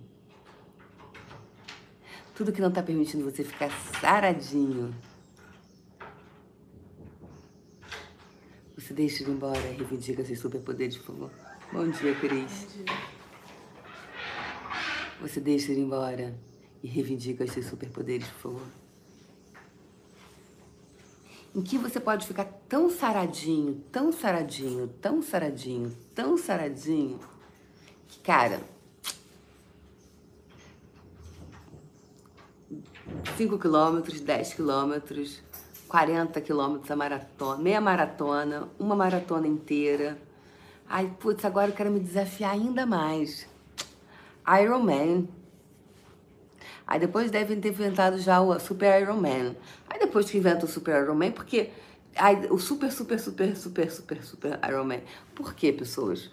Tudo 2.35 2.52
que 2.52 2.61
não 2.61 2.69
está 2.69 2.83
permitindo 2.83 3.25
você 3.25 3.43
ficar 3.43 3.71
saradinho. 3.99 4.95
Você 8.76 8.93
deixa 8.93 9.23
ele 9.23 9.33
embora 9.33 9.59
e 9.59 9.76
reivindica 9.76 10.23
seus 10.23 10.40
superpoderes, 10.40 10.99
por 10.99 11.07
favor. 11.14 11.31
Bom 11.73 11.88
dia, 11.88 12.14
Cris. 12.14 12.66
Bom 12.76 12.85
dia. 12.85 12.95
Você 15.23 15.40
deixa 15.40 15.73
ele 15.73 15.81
embora 15.81 16.38
e 16.83 16.88
reivindica 16.88 17.47
seus 17.47 17.64
superpoderes, 17.64 18.28
por 18.28 18.52
favor 18.52 18.86
em 21.57 21.63
que 21.63 21.79
você 21.79 21.99
pode 21.99 22.27
ficar 22.27 22.45
tão 22.69 22.91
saradinho, 22.91 23.83
tão 23.91 24.13
saradinho, 24.13 24.89
tão 25.01 25.23
saradinho, 25.23 25.97
tão 26.15 26.37
saradinho, 26.37 27.19
que, 28.07 28.21
cara, 28.21 28.61
5 33.39 33.59
quilômetros, 33.59 34.21
10 34.21 34.53
quilômetros, 34.53 35.43
40 35.89 36.39
quilômetros 36.43 36.91
a 36.91 36.97
maratona, 36.97 37.63
meia 37.63 37.81
maratona, 37.81 38.69
uma 38.79 38.95
maratona 38.95 39.47
inteira. 39.47 40.19
Ai, 40.87 41.11
putz, 41.19 41.43
agora 41.43 41.71
eu 41.71 41.75
quero 41.75 41.91
me 41.91 42.01
desafiar 42.01 42.53
ainda 42.53 42.85
mais. 42.85 43.49
Ironman. 44.61 45.27
Aí 46.87 47.00
depois 47.00 47.31
devem 47.31 47.61
ter 47.61 47.71
inventado 47.71 48.19
já 48.19 48.40
o 48.40 48.59
Super 48.61 49.02
Iron 49.02 49.16
Man. 49.16 49.57
Aí 49.88 49.99
depois 49.99 50.31
que 50.31 50.38
inventa 50.38 50.66
o 50.66 50.69
Super 50.69 51.02
Iron 51.02 51.16
Man, 51.16 51.33
porque 51.33 51.71
aí, 52.14 52.47
o 52.50 52.59
Super, 52.59 52.93
Super, 52.93 53.19
Super, 53.19 53.57
Super, 53.57 53.90
Super, 53.90 54.25
Super 54.25 54.61
Iron 54.69 54.85
Man. 54.85 55.00
Por 55.35 55.55
quê, 55.55 55.73
pessoas? 55.73 56.31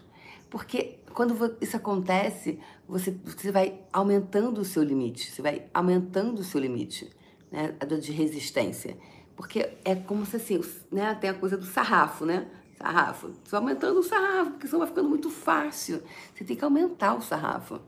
Porque 0.49 0.99
quando 1.13 1.57
isso 1.59 1.75
acontece, 1.75 2.59
você, 2.87 3.11
você 3.23 3.51
vai 3.51 3.79
aumentando 3.91 4.61
o 4.61 4.65
seu 4.65 4.83
limite, 4.83 5.31
você 5.31 5.41
vai 5.41 5.63
aumentando 5.73 6.39
o 6.39 6.43
seu 6.43 6.61
limite 6.61 7.09
né, 7.51 7.75
de 7.99 8.11
resistência. 8.11 8.95
Porque 9.35 9.71
é 9.83 9.95
como 9.95 10.25
se 10.25 10.35
assim, 10.35 10.61
né, 10.91 11.15
tem 11.19 11.31
a 11.31 11.33
coisa 11.33 11.57
do 11.57 11.65
sarrafo, 11.65 12.25
né? 12.25 12.47
Sarrafo. 12.77 13.29
Você 13.43 13.51
vai 13.51 13.61
aumentando 13.61 13.99
o 13.99 14.03
sarrafo, 14.03 14.51
porque 14.51 14.67
senão 14.67 14.79
vai 14.79 14.87
ficando 14.87 15.09
muito 15.09 15.31
fácil. 15.31 16.03
Você 16.35 16.43
tem 16.43 16.55
que 16.55 16.63
aumentar 16.63 17.15
o 17.15 17.21
sarrafo. 17.21 17.79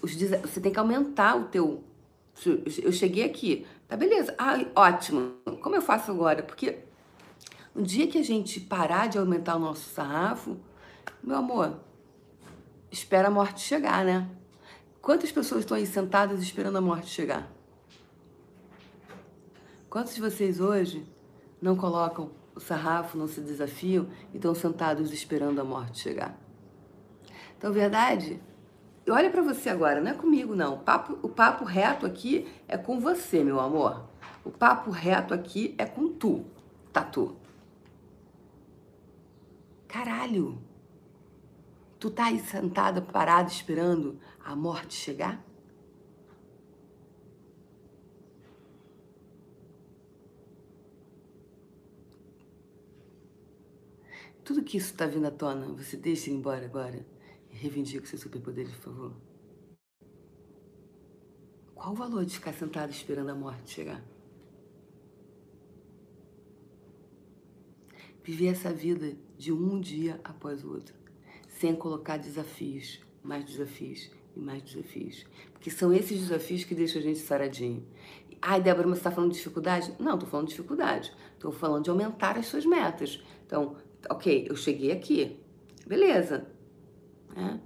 Você 0.00 0.60
tem 0.60 0.72
que 0.72 0.78
aumentar 0.80 1.36
o 1.36 1.44
teu 1.44 1.84
eu 2.82 2.92
cheguei 2.92 3.24
aqui, 3.24 3.66
tá 3.86 3.96
beleza, 3.96 4.34
ah, 4.38 4.58
ótimo. 4.74 5.34
Como 5.60 5.76
eu 5.76 5.82
faço 5.82 6.10
agora? 6.10 6.42
Porque 6.42 6.80
no 7.74 7.82
dia 7.82 8.06
que 8.06 8.18
a 8.18 8.24
gente 8.24 8.60
parar 8.60 9.08
de 9.08 9.18
aumentar 9.18 9.56
o 9.56 9.58
nosso 9.58 9.88
sarrafo, 9.90 10.56
meu 11.22 11.36
amor, 11.36 11.78
espera 12.90 13.28
a 13.28 13.30
morte 13.30 13.60
chegar, 13.60 14.04
né? 14.04 14.28
Quantas 15.00 15.32
pessoas 15.32 15.60
estão 15.60 15.76
aí 15.76 15.86
sentadas 15.86 16.42
esperando 16.42 16.76
a 16.76 16.80
morte 16.80 17.08
chegar? 17.08 17.50
Quantos 19.88 20.14
de 20.14 20.20
vocês 20.20 20.60
hoje 20.60 21.06
não 21.60 21.76
colocam 21.76 22.30
o 22.54 22.60
sarrafo, 22.60 23.18
não 23.18 23.26
se 23.26 23.40
desafiam 23.40 24.08
e 24.32 24.36
estão 24.36 24.54
sentados 24.54 25.12
esperando 25.12 25.60
a 25.60 25.64
morte 25.64 26.00
chegar? 26.00 26.38
Então, 27.58 27.72
verdade 27.72 28.40
olha 29.08 29.30
para 29.30 29.42
você 29.42 29.68
agora, 29.68 30.00
não 30.00 30.10
é 30.10 30.14
comigo 30.14 30.54
não. 30.54 30.74
O 30.74 30.78
papo, 30.78 31.18
o 31.22 31.28
papo 31.28 31.64
reto 31.64 32.06
aqui 32.06 32.46
é 32.68 32.76
com 32.76 33.00
você, 33.00 33.42
meu 33.42 33.60
amor. 33.60 34.08
O 34.44 34.50
papo 34.50 34.90
reto 34.90 35.34
aqui 35.34 35.74
é 35.78 35.84
com 35.84 36.08
tu, 36.08 36.44
Tatu. 36.92 37.36
Caralho! 39.88 40.58
Tu 41.98 42.10
tá 42.10 42.26
aí 42.26 42.40
sentada, 42.40 43.00
parada, 43.00 43.48
esperando 43.48 44.18
a 44.44 44.56
morte 44.56 44.94
chegar? 44.94 45.40
Tudo 54.44 54.64
que 54.64 54.76
isso 54.76 54.90
está 54.92 55.06
vindo 55.06 55.26
à 55.26 55.30
tona, 55.30 55.66
você 55.66 55.96
deixa 55.96 56.28
ir 56.28 56.34
embora 56.34 56.64
agora 56.64 57.06
reivindica 57.62 58.06
seus 58.06 58.20
superpoderes, 58.20 58.72
por 58.72 58.82
favor. 58.82 59.12
Qual 61.74 61.92
o 61.92 61.96
valor 61.96 62.24
de 62.24 62.34
ficar 62.34 62.52
sentado 62.52 62.90
esperando 62.90 63.30
a 63.30 63.34
morte 63.34 63.70
chegar? 63.70 64.02
Viver 68.24 68.48
essa 68.48 68.72
vida 68.72 69.16
de 69.36 69.52
um 69.52 69.80
dia 69.80 70.20
após 70.22 70.64
o 70.64 70.72
outro, 70.72 70.94
sem 71.48 71.74
colocar 71.74 72.16
desafios, 72.16 73.00
mais 73.22 73.44
desafios 73.44 74.10
e 74.36 74.40
mais 74.40 74.62
desafios. 74.62 75.24
Porque 75.52 75.70
são 75.70 75.92
esses 75.92 76.20
desafios 76.20 76.64
que 76.64 76.74
deixam 76.74 77.00
a 77.00 77.04
gente 77.04 77.18
saradinho. 77.18 77.84
Ai, 78.40 78.60
Débora, 78.60 78.88
mas 78.88 78.98
você 78.98 79.00
está 79.00 79.10
falando 79.10 79.30
de 79.30 79.38
dificuldade? 79.38 79.94
Não, 80.00 80.14
estou 80.14 80.28
falando 80.28 80.46
de 80.46 80.54
dificuldade. 80.54 81.12
Estou 81.34 81.52
falando 81.52 81.84
de 81.84 81.90
aumentar 81.90 82.36
as 82.36 82.46
suas 82.46 82.64
metas. 82.64 83.22
Então, 83.46 83.76
ok, 84.08 84.46
eu 84.48 84.56
cheguei 84.56 84.90
aqui. 84.90 85.36
Beleza. 85.86 86.51
É. 87.36 87.58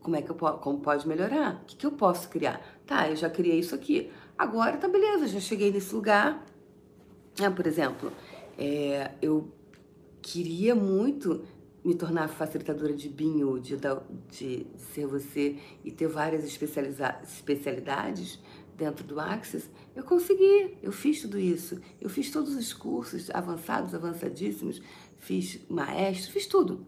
Como 0.00 0.16
é 0.16 0.22
que 0.22 0.30
eu 0.30 0.34
posso, 0.36 0.58
como 0.58 0.80
pode 0.80 1.06
melhorar? 1.08 1.60
O 1.62 1.64
que, 1.66 1.76
que 1.76 1.86
eu 1.86 1.92
posso 1.92 2.28
criar? 2.28 2.60
Tá, 2.86 3.08
eu 3.08 3.16
já 3.16 3.28
criei 3.28 3.58
isso 3.58 3.74
aqui. 3.74 4.10
Agora 4.38 4.76
tá 4.76 4.88
beleza, 4.88 5.26
já 5.26 5.40
cheguei 5.40 5.72
nesse 5.72 5.94
lugar. 5.94 6.44
É, 7.40 7.50
por 7.50 7.66
exemplo, 7.66 8.12
é, 8.56 9.10
eu 9.20 9.52
queria 10.22 10.74
muito 10.74 11.44
me 11.84 11.94
tornar 11.94 12.28
facilitadora 12.28 12.92
de 12.92 13.08
binho, 13.08 13.60
de, 13.60 13.76
de 14.28 14.66
ser 14.76 15.06
você 15.06 15.56
e 15.84 15.92
ter 15.92 16.08
várias 16.08 16.44
especialidades 16.44 18.40
dentro 18.76 19.04
do 19.04 19.18
Access, 19.18 19.70
eu 19.94 20.04
consegui, 20.04 20.76
eu 20.82 20.92
fiz 20.92 21.22
tudo 21.22 21.38
isso. 21.38 21.80
Eu 22.00 22.10
fiz 22.10 22.30
todos 22.30 22.54
os 22.54 22.72
cursos 22.72 23.30
avançados, 23.30 23.94
avançadíssimos, 23.94 24.82
fiz 25.18 25.60
maestro, 25.68 26.32
fiz 26.32 26.46
tudo. 26.46 26.86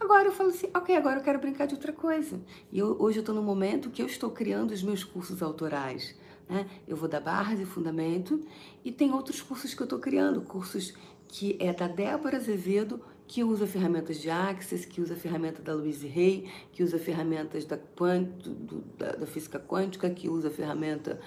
Agora 0.00 0.28
eu 0.28 0.32
falo 0.32 0.48
assim, 0.48 0.66
ok, 0.74 0.96
agora 0.96 1.20
eu 1.20 1.22
quero 1.22 1.38
brincar 1.38 1.66
de 1.66 1.74
outra 1.74 1.92
coisa. 1.92 2.40
E 2.72 2.78
eu, 2.78 2.96
hoje 2.98 3.18
eu 3.18 3.20
estou 3.20 3.34
no 3.34 3.42
momento 3.42 3.90
que 3.90 4.00
eu 4.00 4.06
estou 4.06 4.30
criando 4.30 4.70
os 4.70 4.82
meus 4.82 5.04
cursos 5.04 5.42
autorais. 5.42 6.16
Né? 6.48 6.66
Eu 6.88 6.96
vou 6.96 7.06
dar 7.06 7.20
barras 7.20 7.60
e 7.60 7.66
fundamento 7.66 8.40
e 8.82 8.90
tem 8.90 9.12
outros 9.12 9.42
cursos 9.42 9.74
que 9.74 9.82
eu 9.82 9.84
estou 9.84 9.98
criando, 9.98 10.40
cursos 10.40 10.94
que 11.28 11.56
é 11.60 11.72
da 11.72 11.86
Débora 11.86 12.38
Azevedo, 12.38 13.00
que 13.26 13.44
usa 13.44 13.66
ferramentas 13.66 14.18
de 14.18 14.28
Access, 14.28 14.84
que 14.84 15.00
usa 15.00 15.14
ferramenta 15.14 15.62
da 15.62 15.74
Louise 15.74 16.08
Hay, 16.08 16.50
que 16.72 16.82
usa 16.82 16.98
ferramentas 16.98 17.64
da, 17.64 17.76
do, 17.76 18.82
da, 18.98 19.12
da 19.12 19.26
física 19.26 19.60
quântica, 19.60 20.10
que 20.10 20.28
usa 20.28 20.50
ferramenta 20.50 21.20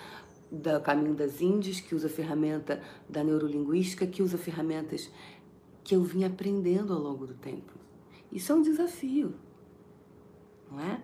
do 0.51 0.81
Caminho 0.81 1.13
das 1.13 1.39
Índias, 1.39 1.79
que 1.79 1.95
usa 1.95 2.09
ferramenta 2.09 2.81
da 3.07 3.23
neurolinguística, 3.23 4.05
que 4.05 4.21
usa 4.21 4.37
ferramentas 4.37 5.09
que 5.83 5.95
eu 5.95 6.03
vim 6.03 6.25
aprendendo 6.25 6.91
ao 6.91 6.99
longo 6.99 7.25
do 7.25 7.35
tempo. 7.35 7.82
Isso 8.33 8.51
é 8.51 8.55
um 8.55 8.63
desafio, 8.63 9.35
não 10.71 10.79
é? 10.79 10.99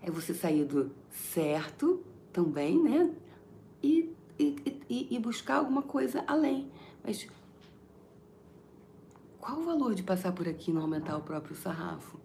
É 0.00 0.08
você 0.08 0.32
sair 0.32 0.64
do 0.64 0.94
certo 1.10 2.00
também, 2.32 2.80
né? 2.80 3.12
E, 3.82 4.14
e, 4.38 5.08
e 5.10 5.18
buscar 5.18 5.56
alguma 5.56 5.82
coisa 5.82 6.22
além. 6.28 6.70
Mas 7.02 7.28
qual 9.40 9.58
o 9.58 9.64
valor 9.64 9.96
de 9.96 10.04
passar 10.04 10.30
por 10.32 10.46
aqui 10.46 10.70
e 10.70 10.74
não 10.74 10.82
aumentar 10.82 11.16
o 11.16 11.22
próprio 11.22 11.56
sarrafo? 11.56 12.20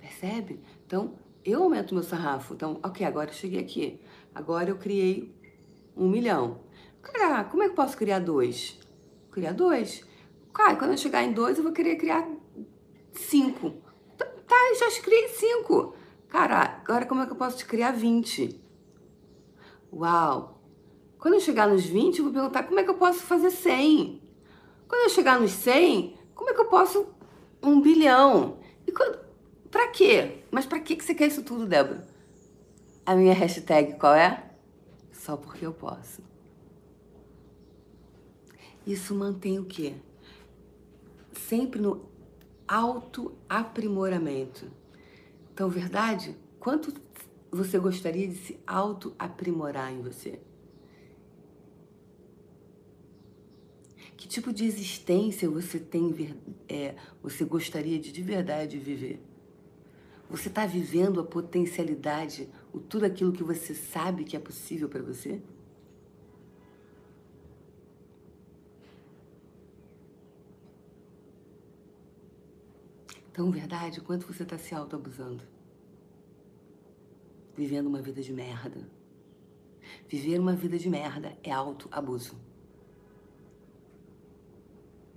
Percebe? 0.00 0.60
Então, 0.86 1.14
eu 1.44 1.62
aumento 1.62 1.94
meu 1.94 2.02
sarrafo. 2.02 2.54
Então, 2.54 2.78
ok, 2.82 3.04
agora 3.04 3.30
eu 3.30 3.34
cheguei 3.34 3.60
aqui. 3.60 4.00
Agora 4.34 4.70
eu 4.70 4.76
criei 4.76 5.34
um 5.96 6.08
milhão. 6.08 6.60
Cara, 7.02 7.44
como 7.44 7.62
é 7.62 7.66
que 7.66 7.72
eu 7.72 7.76
posso 7.76 7.96
criar 7.96 8.20
dois? 8.20 8.78
Criar 9.30 9.52
dois. 9.52 10.04
Cara, 10.52 10.76
quando 10.76 10.92
eu 10.92 10.96
chegar 10.98 11.22
em 11.22 11.32
dois, 11.32 11.56
eu 11.56 11.64
vou 11.64 11.72
querer 11.72 11.96
criar 11.96 12.28
cinco. 13.12 13.74
Tá, 14.16 14.26
já 14.78 15.02
criei 15.02 15.28
cinco. 15.28 15.94
Cara, 16.28 16.80
agora 16.82 17.06
como 17.06 17.22
é 17.22 17.26
que 17.26 17.32
eu 17.32 17.36
posso 17.36 17.58
te 17.58 17.66
criar 17.66 17.92
20? 17.92 18.58
Uau! 19.92 20.62
Quando 21.18 21.34
eu 21.34 21.40
chegar 21.40 21.68
nos 21.68 21.84
20, 21.84 22.18
eu 22.18 22.24
vou 22.24 22.32
perguntar 22.32 22.62
como 22.62 22.80
é 22.80 22.82
que 22.82 22.90
eu 22.90 22.94
posso 22.94 23.20
fazer 23.20 23.50
100? 23.50 24.22
Quando 24.88 25.02
eu 25.02 25.10
chegar 25.10 25.38
nos 25.38 25.52
100, 25.52 26.18
como 26.34 26.50
é 26.50 26.54
que 26.54 26.60
eu 26.60 26.68
posso 26.68 27.06
um 27.62 27.80
bilhão? 27.80 28.58
E 28.86 28.92
quando, 28.92 29.18
pra 29.72 29.88
quê? 29.88 30.44
Mas 30.50 30.66
pra 30.66 30.78
que 30.78 31.02
você 31.02 31.14
quer 31.14 31.26
isso 31.26 31.42
tudo, 31.42 31.66
Débora? 31.66 32.06
A 33.04 33.16
minha 33.16 33.34
hashtag 33.34 33.98
qual 33.98 34.14
é? 34.14 34.48
Só 35.10 35.36
porque 35.36 35.66
eu 35.66 35.72
posso. 35.72 36.22
Isso 38.86 39.12
mantém 39.14 39.58
o 39.58 39.64
quê? 39.64 39.94
Sempre 41.32 41.80
no 41.80 42.08
autoaprimoramento. 42.68 44.70
Então, 45.52 45.68
verdade? 45.68 46.36
Quanto 46.60 46.94
você 47.50 47.76
gostaria 47.78 48.28
de 48.28 48.36
se 48.36 48.60
autoaprimorar 48.66 49.92
em 49.92 50.02
você? 50.02 50.38
Que 54.16 54.28
tipo 54.28 54.52
de 54.52 54.64
existência 54.64 55.50
você 55.50 55.80
tem, 55.80 56.36
é, 56.68 56.94
você 57.22 57.44
gostaria 57.44 57.98
de 57.98 58.12
de 58.12 58.22
verdade 58.22 58.78
viver? 58.78 59.31
Você 60.32 60.48
está 60.48 60.64
vivendo 60.64 61.20
a 61.20 61.24
potencialidade, 61.24 62.48
o 62.72 62.80
tudo 62.80 63.04
aquilo 63.04 63.34
que 63.34 63.44
você 63.44 63.74
sabe 63.74 64.24
que 64.24 64.34
é 64.34 64.40
possível 64.40 64.88
para 64.88 65.02
você? 65.02 65.42
Então, 73.30 73.50
verdade, 73.50 74.00
quanto 74.00 74.26
você 74.26 74.42
está 74.42 74.56
se 74.56 74.74
autoabusando? 74.74 75.42
Vivendo 77.54 77.88
uma 77.88 78.00
vida 78.00 78.22
de 78.22 78.32
merda. 78.32 78.88
Viver 80.08 80.40
uma 80.40 80.54
vida 80.54 80.78
de 80.78 80.88
merda 80.88 81.36
é 81.42 81.52
autoabuso. 81.52 82.34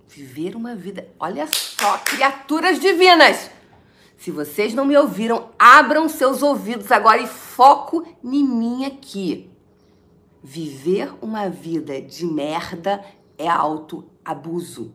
Viver 0.06 0.54
uma 0.54 0.76
vida. 0.76 1.08
Olha 1.18 1.46
só, 1.46 1.96
criaturas 2.04 2.78
divinas! 2.78 3.55
Se 4.16 4.30
vocês 4.30 4.74
não 4.74 4.84
me 4.84 4.96
ouviram, 4.96 5.50
abram 5.58 6.08
seus 6.08 6.42
ouvidos 6.42 6.90
agora 6.90 7.20
e 7.20 7.26
foco 7.26 8.06
em 8.24 8.44
mim 8.44 8.84
aqui. 8.84 9.50
Viver 10.42 11.12
uma 11.20 11.48
vida 11.48 12.00
de 12.00 12.24
merda 12.24 13.04
é 13.36 13.48
autoabuso 13.48 14.94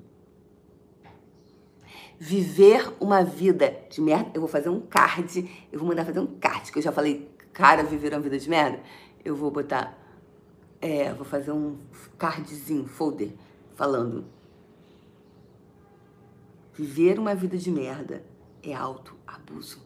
viver 2.23 2.93
uma 2.99 3.23
vida 3.23 3.75
de 3.89 3.99
merda. 3.99 4.29
Eu 4.36 4.41
vou 4.41 4.47
fazer 4.47 4.69
um 4.69 4.79
card, 4.79 5.67
eu 5.71 5.79
vou 5.79 5.88
mandar 5.88 6.05
fazer 6.05 6.19
um 6.19 6.27
card, 6.27 6.71
que 6.71 6.77
eu 6.77 6.84
já 6.84 6.91
falei, 6.91 7.27
cara, 7.51 7.81
viver 7.81 8.13
uma 8.13 8.19
vida 8.19 8.38
de 8.38 8.47
merda. 8.47 8.79
Eu 9.25 9.36
vou 9.36 9.49
botar, 9.49 9.97
é, 10.79 11.12
vou 11.13 11.25
fazer 11.25 11.51
um 11.51 11.79
cardzinho, 12.19 12.86
folder, 12.86 13.34
falando. 13.73 14.23
Viver 16.75 17.17
uma 17.17 17.34
vida 17.34 17.57
de 17.57 17.71
merda 17.71 18.23
é 18.63 18.74
alto 18.74 19.15
abuso. 19.26 19.82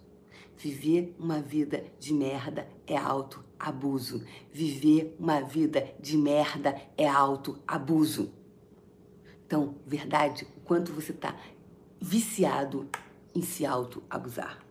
Viver 0.57 1.15
uma 1.19 1.41
vida 1.41 1.83
de 1.99 2.13
merda 2.13 2.67
é 2.87 2.97
alto 2.97 3.43
abuso. 3.59 4.23
Viver 4.51 5.15
uma 5.19 5.41
vida 5.41 5.93
de 5.99 6.17
merda 6.17 6.75
é 6.97 7.07
alto 7.07 7.59
abuso. 7.67 8.31
Então, 9.45 9.75
verdade, 9.85 10.47
o 10.57 10.61
quanto 10.61 10.91
você 10.91 11.11
está 11.11 11.37
viciado 11.99 12.87
em 13.33 13.41
se 13.41 13.65
auto-abusar. 13.65 14.65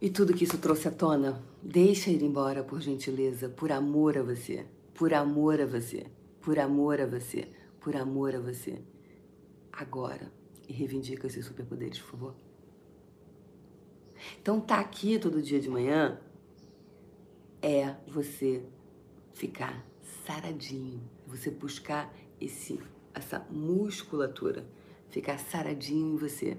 E 0.00 0.10
tudo 0.10 0.34
que 0.34 0.44
isso 0.44 0.58
trouxe 0.58 0.88
à 0.88 0.90
tona, 0.90 1.42
deixa 1.62 2.10
ir 2.10 2.22
embora, 2.22 2.64
por 2.64 2.80
gentileza, 2.80 3.48
por 3.48 3.70
amor 3.70 4.18
a 4.18 4.22
você, 4.22 4.66
por 4.94 5.14
amor 5.14 5.60
a 5.60 5.66
você, 5.66 6.06
por 6.40 6.58
amor 6.58 7.00
a 7.00 7.06
você, 7.06 7.48
por 7.80 7.94
amor 7.94 8.34
a 8.34 8.40
você. 8.40 8.82
Agora. 9.72 10.30
E 10.68 10.72
reivindica 10.72 11.26
esses 11.26 11.44
superpoderes, 11.44 11.98
por 11.98 12.10
favor. 12.10 12.34
Então, 14.40 14.60
tá 14.60 14.78
aqui 14.78 15.18
todo 15.18 15.42
dia 15.42 15.60
de 15.60 15.68
manhã 15.68 16.20
é 17.60 17.96
você 18.06 18.64
ficar 19.32 19.84
saradinho, 20.24 21.02
você 21.26 21.50
buscar 21.50 22.12
esse, 22.40 22.80
essa 23.14 23.44
musculatura 23.50 24.66
ficar 25.12 25.38
saradinho 25.38 26.14
em 26.14 26.16
você. 26.16 26.56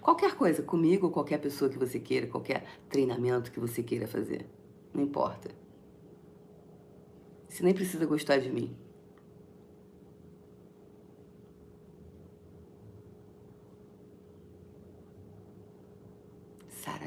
Qualquer 0.00 0.34
coisa, 0.34 0.62
comigo 0.62 1.10
qualquer 1.10 1.38
pessoa 1.38 1.70
que 1.70 1.78
você 1.78 2.00
queira, 2.00 2.26
qualquer 2.26 2.64
treinamento 2.88 3.52
que 3.52 3.60
você 3.60 3.82
queira 3.82 4.08
fazer, 4.08 4.46
não 4.92 5.02
importa. 5.02 5.50
Você 7.48 7.62
nem 7.62 7.74
precisa 7.74 8.06
gostar 8.06 8.38
de 8.38 8.50
mim. 8.50 8.74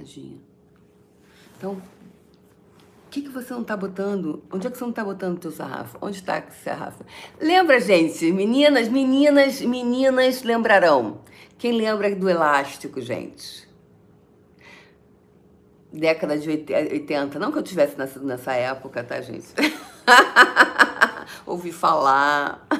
Tadinha. 0.01 0.41
Então, 1.57 1.73
o 1.73 3.09
que, 3.11 3.21
que 3.21 3.29
você 3.29 3.53
não 3.53 3.63
tá 3.63 3.77
botando? 3.77 4.43
Onde 4.51 4.65
é 4.65 4.71
que 4.71 4.77
você 4.77 4.83
não 4.83 4.91
tá 4.91 5.03
botando 5.03 5.37
o 5.37 5.39
teu 5.39 5.51
sarrafo? 5.51 5.97
Onde 6.01 6.17
está 6.17 6.39
esse 6.39 6.63
sarrafo? 6.63 7.05
Lembra, 7.39 7.79
gente? 7.79 8.31
Meninas, 8.31 8.87
meninas, 8.87 9.61
meninas 9.61 10.41
lembrarão. 10.41 11.21
Quem 11.57 11.73
lembra 11.73 12.15
do 12.15 12.27
elástico, 12.27 12.99
gente? 12.99 13.69
Década 15.93 16.37
de 16.37 16.49
80. 16.49 17.37
Não 17.37 17.51
que 17.51 17.59
eu 17.59 17.63
tivesse 17.63 17.97
nascido 17.97 18.25
nessa 18.25 18.53
época, 18.53 19.03
tá, 19.03 19.21
gente? 19.21 19.47
Ouvi 21.45 21.71
falar. 21.71 22.67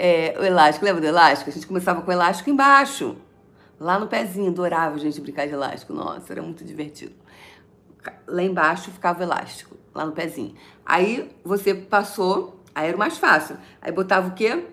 É, 0.00 0.36
o 0.38 0.44
elástico, 0.44 0.84
lembra 0.84 1.00
do 1.00 1.08
elástico? 1.08 1.50
A 1.50 1.52
gente 1.52 1.66
começava 1.66 2.02
com 2.02 2.08
o 2.08 2.12
elástico 2.12 2.48
embaixo. 2.48 3.16
Lá 3.80 3.98
no 3.98 4.08
pezinho, 4.08 4.50
adorava 4.50 4.96
a 4.96 4.98
gente 4.98 5.20
brincar 5.20 5.46
de 5.46 5.52
elástico. 5.52 5.92
Nossa, 5.92 6.32
era 6.32 6.42
muito 6.42 6.64
divertido. 6.64 7.14
Lá 8.26 8.42
embaixo 8.42 8.90
ficava 8.90 9.20
o 9.20 9.22
elástico, 9.22 9.76
lá 9.94 10.04
no 10.04 10.12
pezinho. 10.12 10.54
Aí 10.84 11.30
você 11.44 11.74
passou, 11.74 12.62
aí 12.74 12.88
era 12.88 12.96
o 12.96 12.98
mais 12.98 13.18
fácil. 13.18 13.56
Aí 13.80 13.92
botava 13.92 14.28
o 14.28 14.34
quê? 14.34 14.64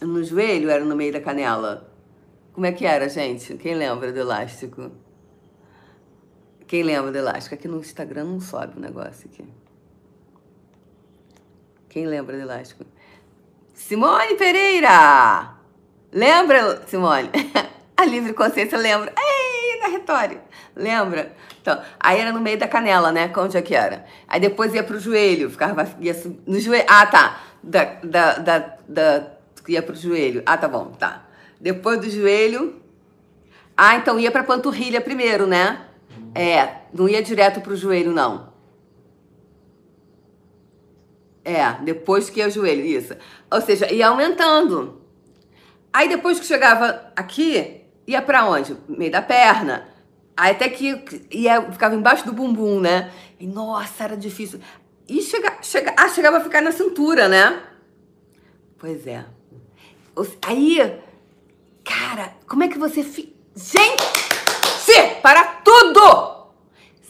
No 0.00 0.22
joelho, 0.22 0.70
era 0.70 0.84
no 0.84 0.96
meio 0.96 1.12
da 1.12 1.20
canela. 1.20 1.92
Como 2.52 2.64
é 2.64 2.72
que 2.72 2.86
era, 2.86 3.08
gente? 3.08 3.56
Quem 3.56 3.74
lembra 3.74 4.12
do 4.12 4.18
elástico? 4.18 4.90
Quem 6.66 6.82
lembra 6.82 7.10
do 7.10 7.18
elástico? 7.18 7.54
Aqui 7.54 7.68
no 7.68 7.78
Instagram 7.78 8.24
não 8.24 8.40
sobe 8.40 8.76
o 8.76 8.80
negócio 8.80 9.28
aqui. 9.32 9.44
Quem 11.88 12.06
lembra 12.06 12.36
do 12.36 12.42
elástico? 12.42 12.84
Simone 13.74 14.36
Pereira! 14.36 15.57
Lembra, 16.12 16.82
Simone? 16.86 17.30
A 17.96 18.04
livre 18.04 18.32
consciência 18.32 18.78
lembra. 18.78 19.12
Ei, 19.18 19.80
na 19.80 19.88
retórica. 19.88 20.42
Lembra? 20.74 21.32
Então, 21.60 21.82
aí 21.98 22.20
era 22.20 22.32
no 22.32 22.40
meio 22.40 22.58
da 22.58 22.68
canela, 22.68 23.10
né? 23.10 23.30
Onde 23.36 23.56
é 23.56 23.62
que 23.62 23.74
era? 23.74 24.06
Aí 24.26 24.40
depois 24.40 24.72
ia 24.72 24.82
pro 24.82 25.00
joelho, 25.00 25.50
ficava 25.50 25.86
ia 26.00 26.14
no 26.46 26.58
joelho. 26.60 26.84
Ah, 26.88 27.06
tá. 27.06 27.40
Da, 27.62 27.84
da, 28.02 28.38
da, 28.38 28.76
da, 28.88 29.26
ia 29.66 29.82
pro 29.82 29.96
joelho. 29.96 30.42
Ah, 30.46 30.56
tá 30.56 30.68
bom, 30.68 30.92
tá. 30.92 31.26
Depois 31.60 32.00
do 32.00 32.08
joelho. 32.08 32.80
Ah, 33.76 33.96
então 33.96 34.18
ia 34.18 34.30
pra 34.30 34.44
panturrilha 34.44 35.00
primeiro, 35.00 35.46
né? 35.46 35.86
É, 36.34 36.82
não 36.92 37.08
ia 37.08 37.22
direto 37.22 37.60
pro 37.60 37.76
joelho, 37.76 38.12
não. 38.12 38.52
É, 41.44 41.72
depois 41.82 42.30
que 42.30 42.40
ia 42.40 42.46
o 42.46 42.50
joelho, 42.50 42.84
isso. 42.84 43.16
Ou 43.50 43.60
seja, 43.60 43.92
ia 43.92 44.08
aumentando. 44.08 44.97
Aí 45.92 46.08
depois 46.08 46.38
que 46.38 46.46
chegava 46.46 47.12
aqui, 47.16 47.82
ia 48.06 48.22
para 48.22 48.44
onde? 48.44 48.76
Meio 48.88 49.10
da 49.10 49.22
perna. 49.22 49.88
Aí 50.36 50.52
até 50.52 50.68
que 50.68 51.04
ia, 51.30 51.70
ficava 51.72 51.94
embaixo 51.94 52.24
do 52.24 52.32
bumbum, 52.32 52.80
né? 52.80 53.10
E 53.40 53.46
nossa, 53.46 54.04
era 54.04 54.16
difícil. 54.16 54.60
E 55.08 55.22
chega, 55.22 55.58
chega, 55.62 55.94
ah, 55.96 56.08
chegava 56.08 56.38
a 56.38 56.40
ficar 56.40 56.60
na 56.60 56.72
cintura, 56.72 57.28
né? 57.28 57.62
Pois 58.78 59.06
é. 59.06 59.24
Aí, 60.42 61.00
cara, 61.84 62.34
como 62.46 62.64
é 62.64 62.68
que 62.68 62.78
você 62.78 63.02
fica. 63.02 63.32
Gente! 63.56 64.18
para 65.22 65.44
tudo! 65.44 66.48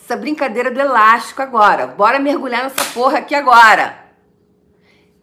Essa 0.03 0.17
brincadeira 0.17 0.71
do 0.71 0.81
elástico 0.81 1.43
agora. 1.43 1.87
Bora 1.87 2.19
mergulhar 2.19 2.65
nessa 2.65 2.85
porra 2.93 3.19
aqui 3.19 3.35
agora. 3.35 4.08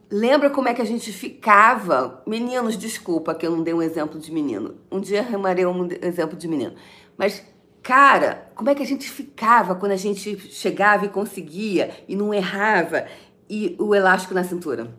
Lembra 0.10 0.50
como 0.52 0.68
é 0.68 0.74
que 0.74 0.82
a 0.82 0.86
gente 0.86 1.12
ficava? 1.12 2.22
Meninos, 2.28 2.78
desculpa 2.78 3.34
que 3.34 3.46
eu 3.46 3.52
não 3.52 3.64
dei 3.64 3.74
um 3.74 3.82
exemplo 3.82 4.20
de 4.20 4.32
menino. 4.32 4.76
Um 4.92 5.00
dia 5.00 5.22
remarei 5.22 5.66
um 5.66 5.88
exemplo 6.02 6.38
de 6.38 6.48
menino. 6.48 6.76
Mas, 7.18 7.44
cara, 7.82 8.52
como 8.56 8.70
é 8.70 8.76
que 8.76 8.84
a 8.84 8.86
gente 8.86 9.10
ficava 9.10 9.74
quando 9.74 9.94
a 9.94 9.98
gente 9.98 10.38
chegava 10.52 11.06
e 11.06 11.10
conseguia 11.10 12.04
e 12.08 12.16
não 12.16 12.34
errava 12.34 13.08
e 13.50 13.76
o 13.80 13.96
elástico 13.96 14.34
na 14.36 14.44
cintura? 14.44 14.96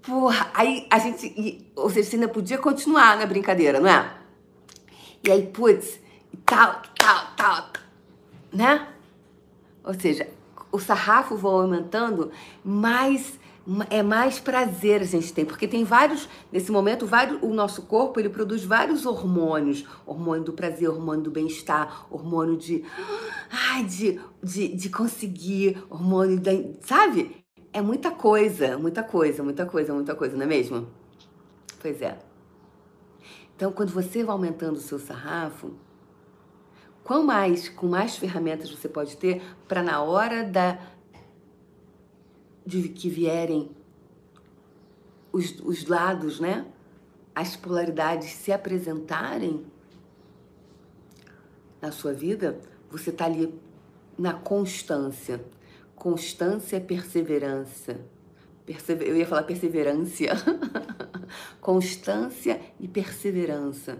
Porra, 0.00 0.50
aí 0.54 0.86
a 0.90 0.98
gente. 0.98 1.26
E, 1.26 1.70
ou 1.76 1.90
seja, 1.90 2.10
você 2.10 2.16
ainda 2.16 2.28
podia 2.28 2.58
continuar 2.58 3.18
na 3.18 3.26
brincadeira, 3.26 3.78
não 3.80 3.88
é? 3.88 4.14
E 5.22 5.30
aí, 5.30 5.46
putz, 5.46 6.00
tal, 6.44 6.82
tal, 6.98 7.26
tal, 7.36 7.70
né? 8.52 8.88
Ou 9.84 9.94
seja, 9.94 10.28
o 10.72 10.78
sarrafo 10.80 11.36
vai 11.36 11.52
aumentando, 11.52 12.32
mais 12.64 13.38
é 13.90 14.02
mais 14.02 14.40
prazer 14.40 15.02
a 15.02 15.04
gente 15.04 15.32
tem, 15.32 15.44
porque 15.44 15.68
tem 15.68 15.84
vários, 15.84 16.28
nesse 16.50 16.72
momento, 16.72 17.06
vários, 17.06 17.40
o 17.42 17.48
nosso 17.54 17.82
corpo 17.82 18.18
ele 18.18 18.28
produz 18.28 18.64
vários 18.64 19.06
hormônios, 19.06 19.84
hormônio 20.04 20.44
do 20.44 20.52
prazer, 20.52 20.88
hormônio 20.88 21.22
do 21.22 21.30
bem-estar, 21.30 22.06
hormônio 22.10 22.56
de, 22.56 22.84
ai, 23.50 23.84
de, 23.84 24.20
de, 24.42 24.68
de 24.68 24.90
conseguir, 24.90 25.82
hormônio 25.88 26.40
da, 26.40 26.50
sabe? 26.80 27.36
É 27.72 27.80
muita 27.80 28.10
coisa, 28.10 28.76
muita 28.76 29.02
coisa, 29.02 29.42
muita 29.42 29.64
coisa, 29.64 29.94
muita 29.94 30.14
coisa, 30.14 30.36
não 30.36 30.42
é 30.42 30.46
mesmo? 30.46 30.88
Pois 31.80 32.02
é. 32.02 32.18
Então, 33.54 33.70
quando 33.70 33.92
você 33.92 34.24
vai 34.24 34.32
aumentando 34.32 34.76
o 34.76 34.80
seu 34.80 34.98
sarrafo, 34.98 35.72
quão 37.04 37.22
mais, 37.22 37.68
com 37.68 37.86
mais 37.86 38.16
ferramentas 38.16 38.70
você 38.70 38.88
pode 38.88 39.16
ter 39.16 39.40
para 39.68 39.82
na 39.82 40.02
hora 40.02 40.42
da 40.42 40.78
de 42.64 42.88
que 42.88 43.08
vierem 43.08 43.70
os, 45.32 45.58
os 45.60 45.86
lados, 45.86 46.40
né? 46.40 46.66
As 47.34 47.56
polaridades 47.56 48.30
se 48.30 48.52
apresentarem 48.52 49.64
na 51.80 51.90
sua 51.90 52.12
vida, 52.12 52.60
você 52.90 53.10
está 53.10 53.24
ali 53.24 53.52
na 54.18 54.34
constância. 54.34 55.44
Constância 55.96 56.76
é 56.76 56.80
perseverança. 56.80 58.00
Persever... 58.66 59.08
Eu 59.08 59.16
ia 59.16 59.26
falar 59.26 59.44
perseverança. 59.44 60.24
Constância 61.60 62.60
e 62.78 62.86
perseverança. 62.86 63.98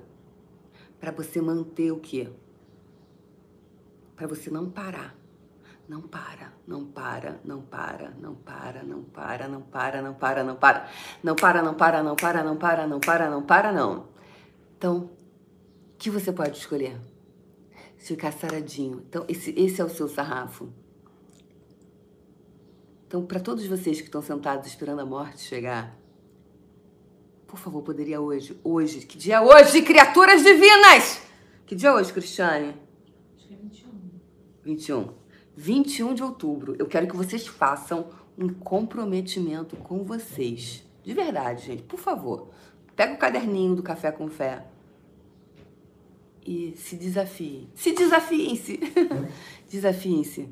Para 1.00 1.10
você 1.10 1.40
manter 1.40 1.90
o 1.90 1.98
quê? 1.98 2.28
para 4.22 4.28
você 4.28 4.50
não 4.50 4.70
parar. 4.70 5.16
Não 5.88 6.00
para, 6.00 6.52
não 6.66 6.84
para, 6.86 7.40
não 7.44 7.60
para, 7.60 8.14
não 8.20 8.34
para, 8.34 8.82
não 8.84 9.02
para, 9.02 9.48
não 9.48 9.62
para, 9.62 10.02
não 10.02 10.14
para, 10.14 10.44
não 10.44 10.54
para. 10.56 10.88
Não 11.22 11.34
para, 11.34 11.62
não 11.62 11.74
para, 11.74 12.02
não 12.02 12.16
para, 12.16 12.42
não 12.42 12.56
para, 12.56 12.86
não 12.86 13.00
para, 13.00 13.30
não 13.30 13.42
para, 13.42 13.72
não. 13.72 14.08
Então, 14.78 15.10
o 15.94 15.98
que 15.98 16.08
você 16.08 16.32
pode 16.32 16.56
escolher? 16.56 16.98
Ficar 17.98 18.32
saradinho. 18.32 19.04
Então, 19.08 19.24
esse, 19.28 19.50
esse 19.58 19.80
é 19.80 19.84
o 19.84 19.90
seu 19.90 20.08
sarrafo. 20.08 20.72
Então, 23.06 23.26
para 23.26 23.40
todos 23.40 23.66
vocês 23.66 23.98
que 23.98 24.06
estão 24.06 24.22
sentados 24.22 24.66
esperando 24.66 25.00
a 25.00 25.06
morte 25.06 25.40
chegar, 25.40 25.96
por 27.46 27.58
favor, 27.58 27.82
poderia 27.82 28.20
hoje, 28.20 28.58
hoje, 28.64 29.00
que 29.04 29.18
dia 29.18 29.36
é 29.36 29.40
hoje, 29.40 29.82
criaturas 29.82 30.42
divinas? 30.42 31.20
Que 31.66 31.74
dia 31.74 31.90
é 31.90 31.92
hoje, 31.92 32.12
Cristiane? 32.12 32.74
21. 33.36 33.90
21 34.64 35.21
de 35.56 36.22
outubro, 36.22 36.74
eu 36.78 36.86
quero 36.86 37.06
que 37.06 37.16
vocês 37.16 37.46
façam 37.46 38.06
um 38.38 38.48
comprometimento 38.48 39.76
com 39.76 40.02
vocês. 40.02 40.84
De 41.02 41.12
verdade, 41.12 41.66
gente, 41.66 41.82
por 41.82 41.98
favor. 41.98 42.48
Pega 42.96 43.14
o 43.14 43.18
caderninho 43.18 43.74
do 43.74 43.82
Café 43.82 44.10
com 44.10 44.28
Fé 44.28 44.64
e 46.46 46.74
se 46.76 46.96
desafiem. 46.96 47.68
Se 47.74 47.92
desafiem-se. 47.92 48.80
Desafiem-se. 49.70 50.48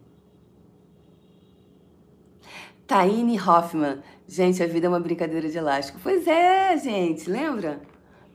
Taine 2.86 3.38
Hoffman. 3.38 4.02
Gente, 4.26 4.62
a 4.62 4.66
vida 4.66 4.86
é 4.86 4.88
uma 4.88 5.00
brincadeira 5.00 5.48
de 5.48 5.58
elástico. 5.58 5.98
Pois 6.02 6.26
é, 6.26 6.76
gente, 6.76 7.28
lembra? 7.28 7.80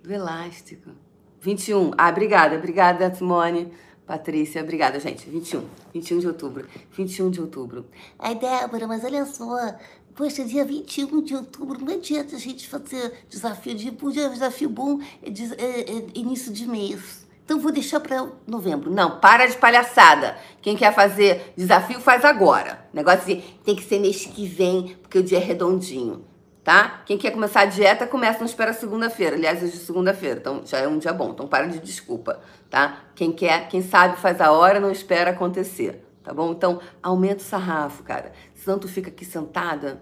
Do 0.04 0.14
elástico. 0.14 0.92
21. 1.42 1.92
Ah, 1.98 2.10
obrigada, 2.10 2.56
obrigada, 2.56 3.14
Simone. 3.14 3.72
Patrícia, 4.06 4.62
obrigada, 4.62 5.00
gente. 5.00 5.28
21. 5.28 5.64
21 5.94 6.20
de 6.20 6.28
outubro. 6.28 6.68
21 6.92 7.30
de 7.32 7.42
outubro. 7.42 7.86
Ai, 8.20 8.36
Débora, 8.36 8.88
mas 8.88 9.04
olha 9.04 9.26
só. 9.26 9.76
Poxa, 10.14 10.46
dia 10.46 10.64
21 10.64 11.24
de 11.24 11.36
outubro, 11.36 11.84
não 11.84 11.94
adianta 11.94 12.36
a 12.36 12.40
gente 12.40 12.70
fazer 12.70 13.26
desafio 13.30 13.76
de 13.76 13.90
um 13.90 14.10
desafio 14.32 14.70
bom 14.70 15.02
é, 15.22 15.30
é, 15.30 15.82
é, 15.82 16.06
início 16.14 16.54
de 16.54 16.68
mês. 16.68 17.26
Então 17.44 17.60
vou 17.60 17.72
deixar 17.72 18.00
para 18.00 18.32
novembro. 18.48 18.90
Não, 18.90 19.20
para 19.20 19.46
de 19.46 19.58
palhaçada. 19.58 20.38
Quem 20.62 20.78
quer 20.78 20.94
fazer 20.94 21.54
desafio 21.58 22.00
faz 22.00 22.24
agora. 22.24 22.88
Negócio 22.94 23.26
de 23.26 23.42
tem 23.66 23.76
que 23.76 23.84
ser 23.84 24.00
mês 24.00 24.26
que 24.26 24.48
vem, 24.48 24.96
porque 25.02 25.20
o 25.20 25.24
dia 25.24 25.38
é 25.38 25.42
redondinho 25.42 26.24
tá? 26.66 27.04
Quem 27.06 27.16
quer 27.16 27.30
começar 27.30 27.62
a 27.62 27.66
dieta, 27.66 28.08
começa, 28.08 28.40
não 28.40 28.48
espera 28.48 28.74
segunda-feira. 28.74 29.36
Aliás, 29.36 29.62
hoje 29.62 29.76
é 29.76 29.78
segunda-feira, 29.78 30.40
então 30.40 30.66
já 30.66 30.80
é 30.80 30.88
um 30.88 30.98
dia 30.98 31.14
bom. 31.14 31.30
Então 31.30 31.48
para 31.48 31.68
de 31.68 31.80
desculpa, 31.80 32.42
tá? 32.72 33.04
Quem 33.14 33.32
quer, 33.32 33.70
quem 33.70 33.84
sabe 33.84 34.18
faz 34.18 34.42
a 34.42 34.52
hora, 34.52 34.80
não 34.80 34.90
espera 34.90 35.30
acontecer, 35.30 36.04
tá 36.24 36.34
bom? 36.34 36.52
Então 36.52 36.82
aumenta 37.04 37.44
o 37.44 37.46
sarrafo, 37.46 38.02
cara. 38.02 38.34
Senão 38.56 38.80
tu 38.80 38.88
fica 38.88 39.12
aqui 39.12 39.24
sentada 39.24 40.02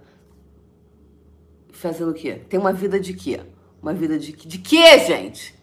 fazendo 1.74 2.12
o 2.12 2.14
quê? 2.14 2.36
Tem 2.48 2.58
uma 2.58 2.72
vida 2.72 2.98
de 2.98 3.14
quê? 3.14 3.42
Uma 3.82 3.94
vida 3.94 4.18
de, 4.18 4.32
de 4.32 4.58
quê, 4.58 5.00
gente? 5.00 5.62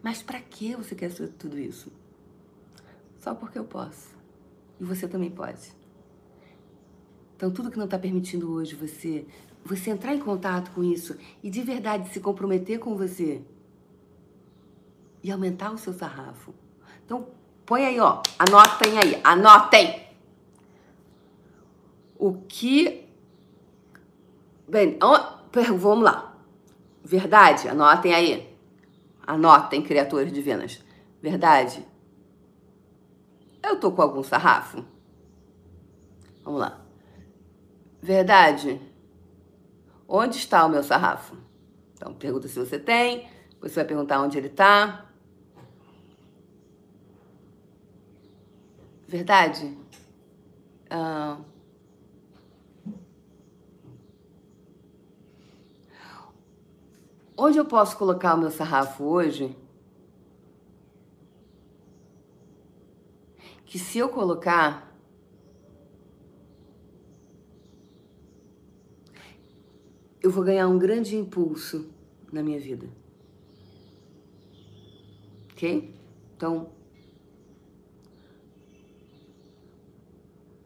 Mas 0.00 0.22
para 0.22 0.38
que 0.38 0.76
você 0.76 0.94
quer 0.94 1.10
tudo 1.12 1.58
isso? 1.58 1.90
Só 3.18 3.34
porque 3.34 3.58
eu 3.58 3.64
posso. 3.64 4.14
E 4.80 4.84
você 4.84 5.06
também 5.06 5.30
pode. 5.30 5.72
Então, 7.36 7.50
tudo 7.50 7.70
que 7.70 7.78
não 7.78 7.84
está 7.84 7.98
permitindo 7.98 8.52
hoje 8.52 8.74
você, 8.74 9.26
você 9.64 9.90
entrar 9.90 10.14
em 10.14 10.20
contato 10.20 10.70
com 10.72 10.82
isso 10.82 11.16
e 11.42 11.50
de 11.50 11.62
verdade 11.62 12.08
se 12.10 12.20
comprometer 12.20 12.78
com 12.78 12.96
você 12.96 13.42
e 15.22 15.30
aumentar 15.30 15.72
o 15.72 15.78
seu 15.78 15.92
sarrafo. 15.92 16.54
Então, 17.04 17.28
põe 17.66 17.84
aí, 17.86 17.98
ó, 17.98 18.22
anotem 18.38 18.98
aí, 18.98 19.20
anotem. 19.24 20.04
O 22.16 22.34
que. 22.48 23.04
Bem, 24.68 24.98
vamos 25.78 26.04
lá. 26.04 26.38
Verdade, 27.02 27.68
anotem 27.68 28.14
aí. 28.14 28.56
Anotem, 29.26 29.82
criaturas 29.82 30.32
divinas. 30.32 30.82
Verdade. 31.20 31.84
Eu 33.64 33.80
tô 33.80 33.90
com 33.90 34.02
algum 34.02 34.22
sarrafo? 34.22 34.84
Vamos 36.42 36.60
lá. 36.60 36.84
Verdade? 38.02 38.78
Onde 40.06 40.36
está 40.36 40.66
o 40.66 40.68
meu 40.68 40.82
sarrafo? 40.82 41.34
Então, 41.94 42.12
pergunta 42.12 42.46
se 42.46 42.58
você 42.58 42.78
tem, 42.78 43.26
você 43.58 43.76
vai 43.76 43.84
perguntar 43.86 44.20
onde 44.20 44.36
ele 44.36 44.48
está. 44.48 45.06
Verdade? 49.08 49.78
Ah, 50.90 51.38
onde 57.34 57.56
eu 57.56 57.64
posso 57.64 57.96
colocar 57.96 58.34
o 58.34 58.38
meu 58.38 58.50
sarrafo 58.50 59.04
hoje? 59.04 59.56
Que 63.74 63.78
se 63.80 63.98
eu 63.98 64.08
colocar, 64.08 64.96
eu 70.22 70.30
vou 70.30 70.44
ganhar 70.44 70.68
um 70.68 70.78
grande 70.78 71.16
impulso 71.16 71.90
na 72.32 72.40
minha 72.40 72.60
vida. 72.60 72.86
Ok? 75.50 75.92
Então, 76.36 76.70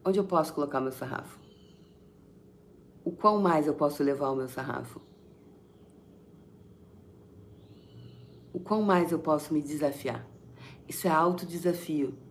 onde 0.05 0.19
eu 0.19 0.25
posso 0.27 0.53
colocar 0.53 0.79
meu 0.79 0.93
sarrafo? 0.93 1.41
O 3.03 3.11
qual 3.11 3.41
mais 3.41 3.67
eu 3.67 3.73
posso 3.73 4.03
levar 4.03 4.29
o 4.33 4.37
meu 4.37 4.49
sarrafo? 4.49 5.01
O 8.53 8.61
qual 8.61 8.83
mais 8.83 9.13
eu 9.13 9.19
posso 9.19 9.55
me 9.55 9.63
desafiar? 9.63 10.29
Isso 10.87 11.07
é 11.07 11.11
autodesafio. 11.11 12.28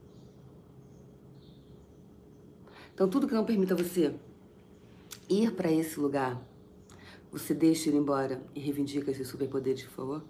Então, 2.98 3.08
tudo 3.08 3.28
que 3.28 3.36
não 3.36 3.46
permita 3.46 3.76
você 3.76 4.12
ir 5.30 5.52
para 5.52 5.72
esse 5.72 6.00
lugar 6.00 6.42
você 7.32 7.54
deixa 7.54 7.90
ele 7.90 7.98
embora 7.98 8.42
e 8.56 8.60
reivindica 8.60 9.12
esses 9.12 9.28
superpoderes, 9.28 9.84
por 9.84 9.92
favor? 9.92 10.24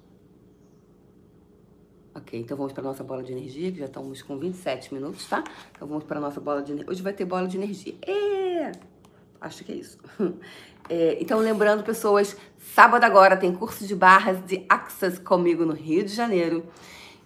Ok, 2.14 2.38
então 2.38 2.58
vamos 2.58 2.74
para 2.74 2.84
nossa 2.84 3.04
bola 3.04 3.24
de 3.24 3.32
energia, 3.32 3.72
que 3.72 3.78
já 3.78 3.86
estamos 3.86 4.22
com 4.22 4.38
27 4.38 4.94
minutos, 4.94 5.26
tá? 5.28 5.42
Então 5.72 5.88
vamos 5.88 6.04
para 6.04 6.20
nossa 6.20 6.42
bola 6.42 6.62
de 6.62 6.74
energia. 6.74 6.92
Hoje 6.92 7.02
vai 7.02 7.14
ter 7.14 7.24
bola 7.24 7.48
de 7.48 7.56
energia. 7.56 7.96
É! 8.02 8.72
Acho 9.40 9.64
que 9.64 9.72
é 9.72 9.76
isso. 9.76 9.98
É, 10.90 11.22
então, 11.22 11.40
lembrando, 11.40 11.84
pessoas, 11.84 12.38
sábado 12.58 13.04
agora 13.04 13.36
tem 13.36 13.54
curso 13.54 13.86
de 13.86 13.94
barras 13.94 14.38
de 14.46 14.66
Access 14.70 15.20
comigo 15.20 15.66
no 15.66 15.74
Rio 15.74 16.02
de 16.06 16.14
Janeiro. 16.14 16.64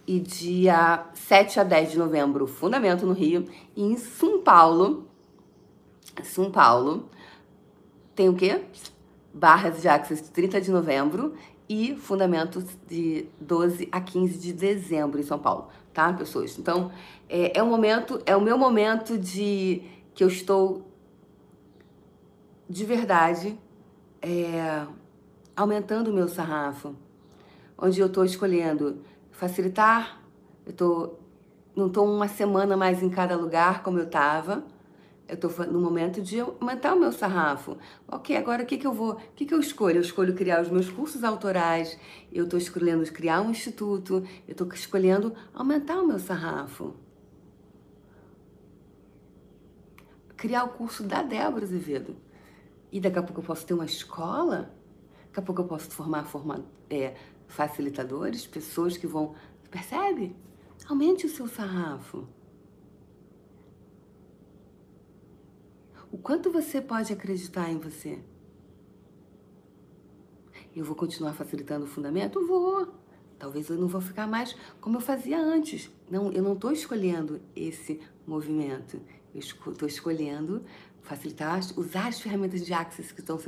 E 0.04 0.18
dia 0.18 1.06
7 1.14 1.60
a 1.60 1.62
10 1.62 1.92
de 1.92 1.98
novembro, 1.98 2.48
Fundamento 2.48 3.06
no 3.06 3.12
Rio. 3.12 3.44
E 3.76 3.84
em 3.84 3.96
São 3.96 4.42
Paulo, 4.42 5.08
São 6.22 6.50
Paulo, 6.50 7.08
tem 8.14 8.28
o 8.28 8.34
quê? 8.34 8.62
Barras 9.32 9.80
de 9.80 9.88
de 10.22 10.30
30 10.30 10.60
de 10.60 10.70
novembro 10.70 11.34
e 11.68 11.96
Fundamentos 11.96 12.64
de 12.86 13.26
12 13.40 13.88
a 13.90 14.00
15 14.00 14.38
de 14.38 14.52
dezembro 14.52 15.18
em 15.18 15.22
São 15.22 15.38
Paulo, 15.38 15.68
tá, 15.92 16.12
pessoas? 16.12 16.58
Então, 16.58 16.90
é, 17.28 17.58
é 17.58 17.62
um 17.62 17.68
momento, 17.68 18.20
é 18.26 18.36
o 18.36 18.40
meu 18.40 18.58
momento 18.58 19.16
de 19.16 19.82
que 20.14 20.22
eu 20.22 20.28
estou 20.28 20.86
de 22.68 22.84
verdade 22.84 23.58
é, 24.20 24.86
aumentando 25.56 26.10
o 26.10 26.14
meu 26.14 26.28
sarrafo, 26.28 26.94
onde 27.76 28.00
eu 28.00 28.06
estou 28.06 28.24
escolhendo 28.24 29.00
facilitar, 29.30 30.20
eu 30.64 30.72
tô, 30.72 31.14
não 31.74 31.86
estou 31.86 32.06
uma 32.06 32.28
semana 32.28 32.76
mais 32.76 33.02
em 33.02 33.08
cada 33.08 33.36
lugar 33.36 33.82
como 33.82 33.98
eu 33.98 34.04
estava, 34.04 34.62
eu 35.28 35.34
estou 35.34 35.66
no 35.66 35.80
momento 35.80 36.20
de 36.20 36.40
aumentar 36.40 36.94
o 36.94 37.00
meu 37.00 37.12
sarrafo. 37.12 37.76
Ok, 38.06 38.36
agora 38.36 38.62
o 38.62 38.66
que, 38.66 38.76
que 38.76 38.86
eu 38.86 38.92
vou, 38.92 39.12
o 39.12 39.16
que, 39.34 39.46
que 39.46 39.54
eu 39.54 39.60
escolho? 39.60 39.96
Eu 39.96 40.02
escolho 40.02 40.34
criar 40.34 40.60
os 40.60 40.68
meus 40.68 40.90
cursos 40.90 41.24
autorais, 41.24 41.98
eu 42.30 42.44
estou 42.44 42.58
escolhendo 42.58 43.02
criar 43.12 43.40
um 43.40 43.50
instituto, 43.50 44.24
eu 44.46 44.52
estou 44.52 44.68
escolhendo 44.72 45.34
aumentar 45.54 46.00
o 46.00 46.06
meu 46.06 46.18
sarrafo. 46.18 46.94
Criar 50.36 50.64
o 50.64 50.70
curso 50.70 51.04
da 51.04 51.22
Débora 51.22 51.64
Azevedo. 51.64 52.16
E 52.90 53.00
daqui 53.00 53.18
a 53.18 53.22
pouco 53.22 53.40
eu 53.40 53.44
posso 53.44 53.64
ter 53.64 53.74
uma 53.74 53.86
escola, 53.86 54.74
daqui 55.28 55.40
a 55.40 55.42
pouco 55.42 55.62
eu 55.62 55.66
posso 55.66 55.88
formar 55.90 56.24
forma, 56.24 56.64
é, 56.90 57.14
facilitadores, 57.46 58.46
pessoas 58.46 58.96
que 58.96 59.06
vão. 59.06 59.34
Percebe? 59.70 60.36
Aumente 60.88 61.24
o 61.24 61.28
seu 61.28 61.46
sarrafo. 61.46 62.26
O 66.12 66.18
quanto 66.18 66.52
você 66.52 66.78
pode 66.78 67.10
acreditar 67.10 67.70
em 67.70 67.78
você? 67.78 68.18
Eu 70.76 70.84
vou 70.84 70.94
continuar 70.94 71.32
facilitando 71.32 71.86
o 71.86 71.88
fundamento? 71.88 72.46
Vou. 72.46 72.86
Talvez 73.38 73.70
eu 73.70 73.78
não 73.78 73.88
vou 73.88 74.00
ficar 74.02 74.26
mais 74.26 74.54
como 74.78 74.98
eu 74.98 75.00
fazia 75.00 75.40
antes. 75.40 75.90
Não, 76.10 76.30
eu 76.30 76.42
não 76.42 76.52
estou 76.52 76.70
escolhendo 76.70 77.40
esse 77.56 77.98
movimento. 78.26 79.00
Eu 79.34 79.40
estou 79.40 79.88
escolhendo 79.88 80.62
facilitar, 81.00 81.58
usar 81.78 82.08
as 82.08 82.20
ferramentas 82.20 82.64
de 82.64 82.74
Access 82.74 83.12
que, 83.14 83.20
estão 83.20 83.38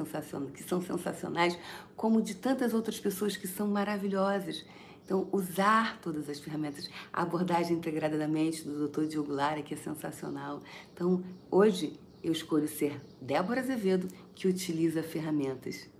que 0.51 0.63
são 0.63 0.81
sensacionais, 0.81 1.59
como 1.95 2.23
de 2.23 2.35
tantas 2.35 2.73
outras 2.73 2.99
pessoas 2.99 3.37
que 3.37 3.47
são 3.47 3.69
maravilhosas. 3.69 4.65
Então, 5.05 5.29
usar 5.33 6.01
todas 6.01 6.31
as 6.31 6.41
ferramentas, 6.41 6.89
a 7.13 7.21
abordagem 7.21 7.77
integrada 7.77 8.17
da 8.17 8.27
mente 8.27 8.65
do 8.65 8.89
Dr. 8.89 9.05
Diogo 9.05 9.31
Lara, 9.31 9.61
que 9.61 9.75
é 9.75 9.77
sensacional. 9.77 10.63
Então, 10.95 11.23
hoje 11.51 12.01
eu 12.25 12.33
escolho 12.33 12.67
ser 12.67 13.03
Débora 13.21 13.61
Azevedo, 13.61 14.09
que 14.35 14.49
utiliza 14.49 15.03
ferramentas. 15.03 15.91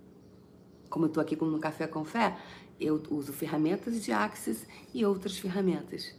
Como 0.89 1.05
eu 1.05 1.07
estou 1.07 1.21
aqui 1.21 1.35
no 1.35 1.59
Café 1.59 1.85
com 1.85 2.03
Fé, 2.03 2.35
eu 2.79 3.01
uso 3.11 3.31
ferramentas 3.31 4.03
de 4.03 4.11
Axis 4.11 4.65
e 4.91 5.05
outras 5.05 5.37
ferramentas 5.37 6.15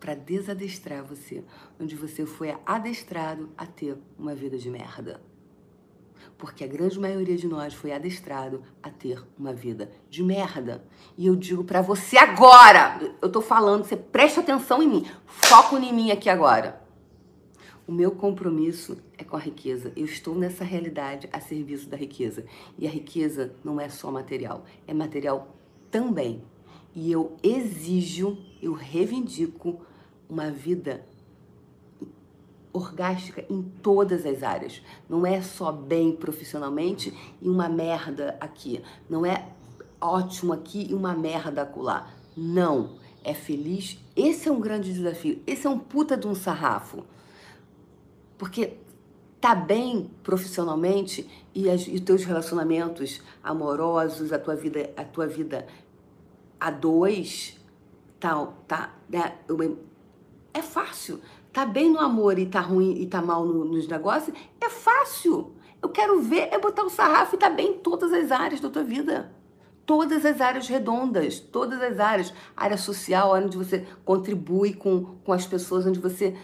para 0.00 0.14
desadestrar 0.14 1.04
você, 1.04 1.44
onde 1.78 1.94
você 1.94 2.26
foi 2.26 2.56
adestrado 2.66 3.50
a 3.56 3.66
ter 3.66 3.96
uma 4.18 4.34
vida 4.34 4.58
de 4.58 4.68
merda. 4.68 5.22
Porque 6.36 6.64
a 6.64 6.66
grande 6.66 6.98
maioria 6.98 7.36
de 7.36 7.46
nós 7.46 7.72
foi 7.72 7.92
adestrado 7.92 8.64
a 8.82 8.90
ter 8.90 9.22
uma 9.38 9.52
vida 9.52 9.92
de 10.10 10.24
merda. 10.24 10.84
E 11.16 11.26
eu 11.26 11.36
digo 11.36 11.62
para 11.62 11.82
você 11.82 12.16
agora, 12.16 12.98
eu 13.20 13.30
tô 13.30 13.40
falando, 13.40 13.84
você 13.84 13.96
preste 13.96 14.40
atenção 14.40 14.82
em 14.82 14.88
mim, 14.88 15.06
foco 15.24 15.76
em 15.76 15.92
mim 15.92 16.10
aqui 16.10 16.28
agora. 16.28 16.81
O 17.86 17.92
meu 17.92 18.12
compromisso 18.12 18.96
é 19.18 19.24
com 19.24 19.36
a 19.36 19.40
riqueza. 19.40 19.92
Eu 19.96 20.04
estou 20.04 20.34
nessa 20.34 20.64
realidade 20.64 21.28
a 21.32 21.40
serviço 21.40 21.88
da 21.88 21.96
riqueza. 21.96 22.44
E 22.78 22.86
a 22.86 22.90
riqueza 22.90 23.54
não 23.64 23.80
é 23.80 23.88
só 23.88 24.10
material, 24.10 24.64
é 24.86 24.94
material 24.94 25.56
também. 25.90 26.42
E 26.94 27.10
eu 27.10 27.36
exijo, 27.42 28.38
eu 28.62 28.72
reivindico 28.72 29.80
uma 30.28 30.50
vida 30.50 31.04
orgástica 32.72 33.44
em 33.50 33.62
todas 33.62 34.24
as 34.24 34.42
áreas. 34.42 34.80
Não 35.08 35.26
é 35.26 35.42
só 35.42 35.72
bem 35.72 36.12
profissionalmente 36.12 37.12
e 37.40 37.48
uma 37.48 37.68
merda 37.68 38.36
aqui. 38.40 38.80
Não 39.10 39.26
é 39.26 39.48
ótimo 40.00 40.52
aqui 40.52 40.86
e 40.90 40.94
uma 40.94 41.14
merda 41.14 41.62
acolá. 41.62 42.10
Não. 42.36 43.00
É 43.24 43.34
feliz. 43.34 43.98
Esse 44.16 44.48
é 44.48 44.52
um 44.52 44.60
grande 44.60 44.92
desafio. 44.92 45.40
Esse 45.46 45.66
é 45.66 45.70
um 45.70 45.78
puta 45.78 46.16
de 46.16 46.26
um 46.26 46.34
sarrafo. 46.34 47.04
Porque 48.42 48.76
tá 49.40 49.54
bem 49.54 50.10
profissionalmente 50.20 51.30
e, 51.54 51.68
os 51.68 52.00
teus 52.00 52.24
relacionamentos 52.24 53.22
amorosos, 53.40 54.32
a 54.32 54.38
tua 54.40 54.56
vida, 54.56 54.90
a 54.96 55.04
tua 55.04 55.28
vida 55.28 55.64
a 56.58 56.68
dois, 56.68 57.56
tá, 58.18 58.44
tá, 58.66 58.96
né? 59.08 59.34
é 60.52 60.60
fácil. 60.60 61.20
Tá 61.52 61.64
bem 61.64 61.88
no 61.88 62.00
amor 62.00 62.36
e 62.36 62.46
tá 62.46 62.58
ruim 62.58 63.00
e 63.00 63.06
tá 63.06 63.22
mal 63.22 63.46
no, 63.46 63.64
nos 63.64 63.86
negócios, 63.86 64.36
é 64.60 64.68
fácil. 64.68 65.52
Eu 65.80 65.90
quero 65.90 66.20
ver 66.20 66.48
é 66.50 66.58
botar 66.58 66.82
o 66.82 66.90
sarrafo 66.90 67.36
e 67.36 67.38
tá 67.38 67.48
bem 67.48 67.74
em 67.74 67.78
todas 67.78 68.12
as 68.12 68.32
áreas 68.32 68.60
da 68.60 68.68
tua 68.68 68.82
vida. 68.82 69.32
todas 69.86 70.26
as 70.26 70.40
áreas 70.40 70.66
redondas, 70.66 71.38
todas 71.38 71.80
as 71.80 72.00
áreas, 72.00 72.34
área 72.56 72.76
social, 72.76 73.34
onde 73.36 73.56
você 73.56 73.86
contribui 74.04 74.74
com, 74.74 75.16
com 75.24 75.32
as 75.32 75.46
pessoas, 75.46 75.86
onde 75.86 76.00
você 76.00 76.36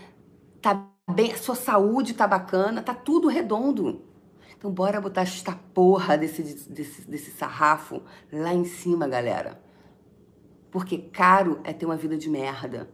tá 0.63 0.89
bem, 1.15 1.33
a 1.33 1.37
sua 1.37 1.55
saúde 1.55 2.15
tá 2.15 2.27
bacana, 2.27 2.83
tá 2.83 2.95
tudo 2.95 3.29
redondo. 3.29 4.03
Então 4.57 4.71
bora 4.71 5.01
botar 5.01 5.23
esta 5.23 5.53
porra 5.53 6.19
desse, 6.19 6.43
desse, 6.69 7.09
desse 7.09 7.31
sarrafo 7.31 8.03
lá 8.33 8.53
em 8.53 8.65
cima, 8.65 9.07
galera. 9.07 9.63
Porque 10.71 10.99
caro 10.99 11.61
é 11.65 11.73
ter 11.73 11.87
uma 11.87 11.97
vida 11.97 12.17
de 12.17 12.29
merda. 12.29 12.91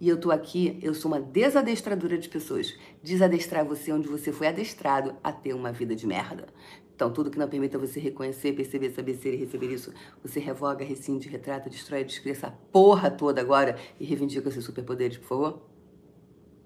E 0.00 0.08
eu 0.08 0.18
tô 0.18 0.30
aqui, 0.30 0.78
eu 0.82 0.94
sou 0.94 1.10
uma 1.10 1.20
desadestradora 1.20 2.16
de 2.18 2.28
pessoas. 2.28 2.76
Desadestrar 3.02 3.64
você 3.64 3.92
onde 3.92 4.08
você 4.08 4.32
foi 4.32 4.46
adestrado 4.46 5.14
a 5.22 5.32
ter 5.32 5.54
uma 5.54 5.72
vida 5.72 5.96
de 5.96 6.06
merda. 6.06 6.46
Então, 6.94 7.12
tudo 7.12 7.30
que 7.30 7.38
não 7.38 7.48
permita 7.48 7.76
você 7.76 7.98
reconhecer, 7.98 8.52
perceber, 8.52 8.90
saber 8.90 9.14
ser 9.14 9.34
e 9.34 9.36
receber 9.36 9.66
isso, 9.66 9.92
você 10.22 10.38
revoga, 10.38 10.84
rescinde, 10.84 11.28
retrata, 11.28 11.68
destrói, 11.68 12.04
descreve 12.04 12.38
essa 12.38 12.52
porra 12.70 13.10
toda 13.10 13.40
agora 13.40 13.76
e 13.98 14.04
reivindica 14.04 14.48
seus 14.50 14.64
superpoderes, 14.64 15.18
por 15.18 15.26
favor? 15.26 15.73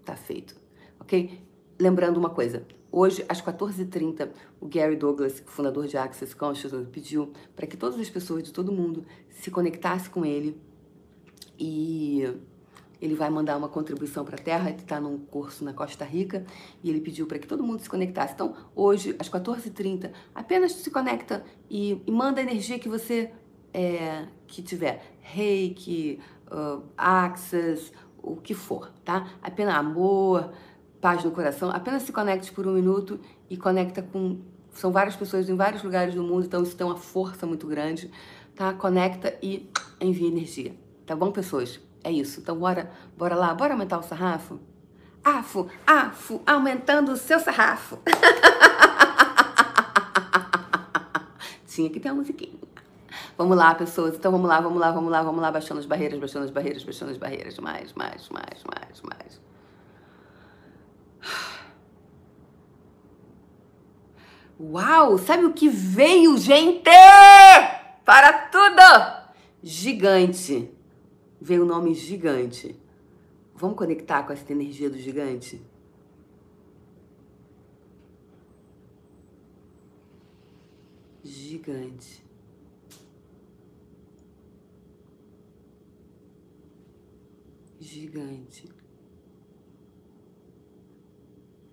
Tá 0.09 0.16
feito. 0.16 0.57
Ok? 0.99 1.38
Lembrando 1.79 2.16
uma 2.16 2.31
coisa, 2.31 2.66
hoje 2.90 3.23
às 3.29 3.42
14h30, 3.42 4.31
o 4.59 4.66
Gary 4.66 4.97
Douglas, 4.97 5.42
fundador 5.44 5.87
de 5.87 5.99
Access 5.99 6.35
Consciousness, 6.35 6.88
pediu 6.88 7.31
para 7.55 7.66
que 7.66 7.77
todas 7.77 8.01
as 8.01 8.09
pessoas 8.09 8.42
de 8.42 8.51
todo 8.51 8.73
mundo 8.73 9.05
se 9.29 9.51
conectassem 9.51 10.11
com 10.11 10.25
ele 10.25 10.59
e 11.59 12.23
ele 13.03 13.14
vai 13.14 13.29
mandar 13.29 13.59
uma 13.59 13.68
contribuição 13.68 14.25
para 14.25 14.37
a 14.37 14.38
Terra, 14.38 14.71
ele 14.71 14.79
está 14.79 14.99
num 14.99 15.18
curso 15.18 15.62
na 15.62 15.75
Costa 15.75 16.07
Rica 16.07 16.47
e 16.83 16.88
ele 16.88 17.03
pediu 17.03 17.27
para 17.27 17.38
que 17.38 17.47
todo 17.47 17.62
mundo 17.62 17.81
se 17.81 17.90
conectasse. 17.90 18.33
Então, 18.33 18.57
hoje, 18.75 19.14
às 19.18 19.29
14h30, 19.29 20.11
apenas 20.35 20.73
se 20.73 20.90
conecta 20.90 21.44
e, 21.68 22.01
e 22.07 22.11
manda 22.11 22.40
a 22.40 22.42
energia 22.42 22.79
que 22.79 22.88
você 22.88 23.31
é, 23.75 24.27
que 24.47 24.62
tiver. 24.62 25.18
Reiki, 25.21 26.18
uh, 26.51 26.83
Access, 26.97 27.92
o 28.33 28.37
que 28.37 28.55
for, 28.55 28.91
tá? 29.05 29.27
Apenas 29.43 29.75
amor, 29.75 30.51
paz 31.01 31.25
no 31.25 31.31
coração. 31.31 31.71
Apenas 31.71 32.03
se 32.03 32.12
conecte 32.12 32.53
por 32.53 32.67
um 32.67 32.73
minuto 32.73 33.21
e 33.49 33.57
conecta 33.57 34.03
com... 34.03 34.41
São 34.73 34.93
várias 34.93 35.17
pessoas 35.17 35.49
em 35.49 35.57
vários 35.57 35.83
lugares 35.83 36.14
do 36.14 36.23
mundo, 36.23 36.45
então 36.45 36.62
isso 36.62 36.77
tem 36.77 36.87
uma 36.87 36.97
força 36.97 37.47
muito 37.47 37.67
grande, 37.67 38.11
tá? 38.55 38.73
Conecta 38.75 39.37
e 39.43 39.69
envia 40.01 40.29
energia, 40.29 40.75
tá 41.05 41.17
bom, 41.17 41.33
pessoas? 41.33 41.81
É 42.05 42.12
isso. 42.12 42.41
Então 42.41 42.57
bora, 42.57 42.91
bora 43.17 43.35
lá, 43.35 43.53
bora 43.55 43.75
aumentar 43.75 43.99
o 43.99 44.03
sarrafo? 44.03 44.61
Afo, 45.25 45.69
afo, 45.87 46.41
aumentando 46.47 47.12
o 47.12 47.17
seu 47.17 47.41
sarrafo. 47.41 47.99
Tinha 51.67 51.91
que 51.91 52.01
ter 52.01 52.11
uma 52.11 52.17
musiquinha. 52.17 52.68
Vamos 53.38 53.57
lá, 53.57 53.72
pessoas. 53.72 54.16
Então 54.16 54.33
vamos 54.33 54.48
lá, 54.48 54.61
vamos 54.61 54.81
lá, 54.81 54.90
vamos 54.90 55.12
lá, 55.12 55.22
vamos 55.22 55.40
lá, 55.40 55.53
baixando 55.53 55.79
as 55.79 55.87
barreiras, 55.87 56.18
baixando 56.18 56.44
as 56.44 56.51
barreiras, 56.51 56.83
baixando 56.83 57.12
as 57.12 57.16
barreiras. 57.16 57.57
Mais, 57.59 57.92
mais, 57.92 58.29
mais, 58.29 58.64
mais, 58.64 59.01
mais. 59.03 59.40
Uau! 64.59 65.16
Sabe 65.18 65.44
o 65.44 65.53
que 65.53 65.68
veio, 65.68 66.37
gente? 66.37 66.83
Para 68.05 68.33
tudo! 68.48 69.29
Gigante 69.62 70.74
veio 71.40 71.62
o 71.62 71.66
nome 71.66 71.94
gigante. 71.94 72.77
Vamos 73.55 73.77
conectar 73.77 74.24
com 74.24 74.33
essa 74.33 74.51
energia 74.51 74.90
do 74.90 74.98
gigante? 74.98 75.62
Gigante. 81.22 82.28
Gigante. 87.81 88.69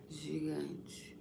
Gigante. 0.08 1.18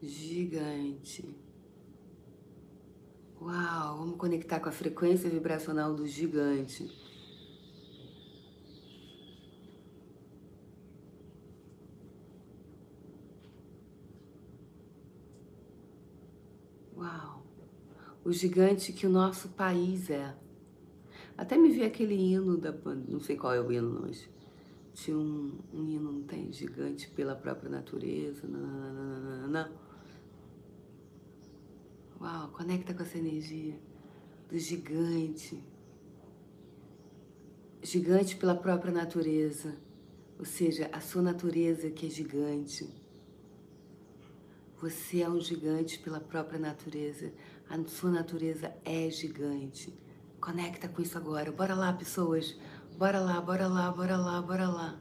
Gigante. 0.00 1.34
Uau, 3.40 3.98
vamos 3.98 4.16
conectar 4.16 4.60
com 4.60 4.68
a 4.68 4.72
frequência 4.72 5.28
vibracional 5.28 5.94
do 5.94 6.06
gigante. 6.06 6.90
Uau, 16.96 17.44
o 18.24 18.32
gigante 18.32 18.92
que 18.92 19.06
o 19.06 19.10
nosso 19.10 19.48
país 19.50 20.08
é. 20.08 20.43
Até 21.36 21.56
me 21.56 21.70
vi 21.70 21.82
aquele 21.82 22.14
hino 22.14 22.56
da 22.56 22.72
não 23.08 23.18
sei 23.20 23.36
qual 23.36 23.52
é 23.54 23.60
o 23.60 23.72
hino, 23.72 24.00
mas 24.02 24.28
tinha 24.92 25.16
um, 25.16 25.58
um 25.72 25.88
hino, 25.88 26.12
não 26.12 26.22
tem? 26.22 26.52
Gigante 26.52 27.10
pela 27.10 27.34
própria 27.34 27.68
natureza. 27.68 28.46
Não. 28.46 29.68
Uau, 32.20 32.48
conecta 32.52 32.94
com 32.94 33.02
essa 33.02 33.18
energia 33.18 33.74
do 34.48 34.56
gigante. 34.56 35.62
Gigante 37.82 38.36
pela 38.36 38.54
própria 38.54 38.92
natureza, 38.92 39.76
ou 40.38 40.44
seja, 40.44 40.88
a 40.90 41.00
sua 41.00 41.20
natureza 41.20 41.90
que 41.90 42.06
é 42.06 42.10
gigante. 42.10 42.88
Você 44.80 45.20
é 45.20 45.28
um 45.28 45.40
gigante 45.40 45.98
pela 45.98 46.20
própria 46.20 46.58
natureza. 46.58 47.32
A 47.68 47.82
sua 47.84 48.10
natureza 48.10 48.74
é 48.84 49.10
gigante. 49.10 49.92
Conecta 50.44 50.88
com 50.88 51.00
isso 51.00 51.16
agora. 51.16 51.50
Bora 51.50 51.74
lá, 51.74 51.90
pessoas. 51.94 52.54
Bora 52.98 53.18
lá, 53.18 53.40
bora 53.40 53.66
lá, 53.66 53.90
bora 53.90 54.16
lá, 54.16 54.42
bora 54.42 54.68
lá. 54.68 55.00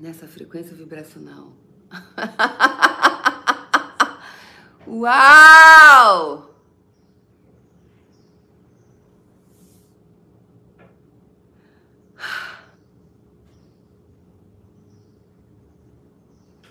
nessa 0.00 0.28
frequência 0.28 0.76
vibracional. 0.76 1.52
Uau! 4.86 6.47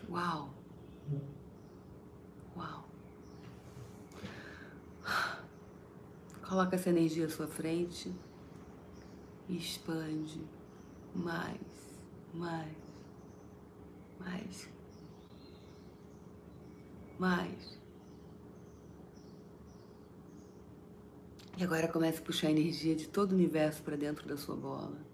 Uau! 0.10 0.50
Uau! 2.56 2.84
Coloca 6.48 6.76
essa 6.76 6.90
energia 6.90 7.26
à 7.26 7.30
sua 7.30 7.48
frente 7.48 8.14
e 9.50 9.58
expande 9.58 10.42
mais, 11.14 11.60
mais 12.34 12.88
mais. 14.20 14.70
Mais. 17.20 17.80
E 21.58 21.64
agora 21.64 21.88
comece 21.88 22.20
a 22.20 22.22
puxar 22.22 22.48
a 22.48 22.52
energia 22.52 22.96
de 22.96 23.08
todo 23.08 23.32
o 23.32 23.36
universo 23.36 23.82
para 23.82 23.96
dentro 23.96 24.28
da 24.28 24.38
sua 24.38 24.56
bola. 24.56 25.07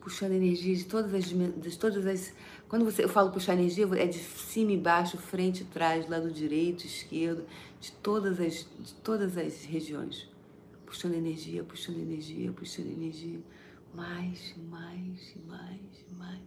Puxando 0.00 0.32
energia 0.32 0.74
de 0.74 0.84
todas 0.84 1.12
as, 1.12 1.24
de 1.24 1.78
todas 1.78 2.06
as. 2.06 2.32
Quando 2.68 2.84
você, 2.84 3.04
eu 3.04 3.08
falo 3.08 3.30
puxar 3.30 3.52
energia, 3.54 3.86
é 3.96 4.06
de 4.06 4.18
cima 4.18 4.72
e 4.72 4.76
baixo, 4.76 5.18
frente 5.18 5.62
e 5.62 5.66
trás, 5.66 6.08
lado 6.08 6.30
direito, 6.30 6.86
esquerdo, 6.86 7.44
de 7.80 7.92
todas 7.92 8.40
as, 8.40 8.66
de 8.78 8.94
todas 9.02 9.36
as 9.36 9.64
regiões. 9.64 10.28
Puxando 10.86 11.14
energia, 11.14 11.62
puxando 11.62 11.98
energia, 11.98 12.50
puxando 12.52 12.86
energia 12.86 13.40
mais, 13.94 14.54
mais, 14.68 15.36
mais, 15.46 16.04
mais. 16.16 16.40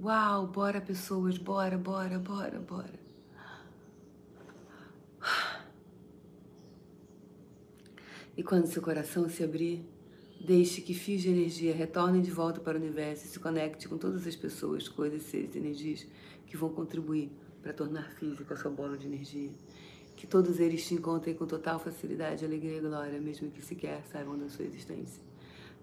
Uau, 0.00 0.46
bora 0.46 0.80
pessoas, 0.80 1.38
bora, 1.38 1.78
bora, 1.78 2.18
bora, 2.18 2.58
bora. 2.58 3.06
E 8.36 8.42
quando 8.42 8.66
seu 8.66 8.82
coração 8.82 9.28
se 9.28 9.42
abrir, 9.42 9.82
deixe 10.46 10.80
que 10.80 10.94
fios 10.94 11.22
de 11.22 11.28
energia 11.28 11.74
retornem 11.74 12.22
de 12.22 12.30
volta 12.30 12.60
para 12.60 12.78
o 12.78 12.80
universo 12.80 13.24
e 13.24 13.28
se 13.28 13.40
conecte 13.40 13.88
com 13.88 13.98
todas 13.98 14.24
as 14.28 14.36
pessoas, 14.36 14.88
coisas, 14.88 15.24
seres, 15.24 15.56
energias 15.56 16.06
que 16.46 16.56
vão 16.56 16.68
contribuir 16.68 17.32
para 17.60 17.72
tornar 17.72 18.12
física 18.12 18.54
sua 18.56 18.70
bola 18.70 18.96
de 18.96 19.08
energia. 19.08 19.50
Que 20.14 20.24
todos 20.24 20.60
eles 20.60 20.86
te 20.86 20.94
encontrem 20.94 21.34
com 21.34 21.46
total 21.46 21.80
facilidade, 21.80 22.44
alegria 22.44 22.76
e 22.76 22.80
glória, 22.80 23.20
mesmo 23.20 23.50
que 23.50 23.60
sequer 23.60 24.04
saibam 24.12 24.38
da 24.38 24.48
sua 24.48 24.64
existência. 24.64 25.20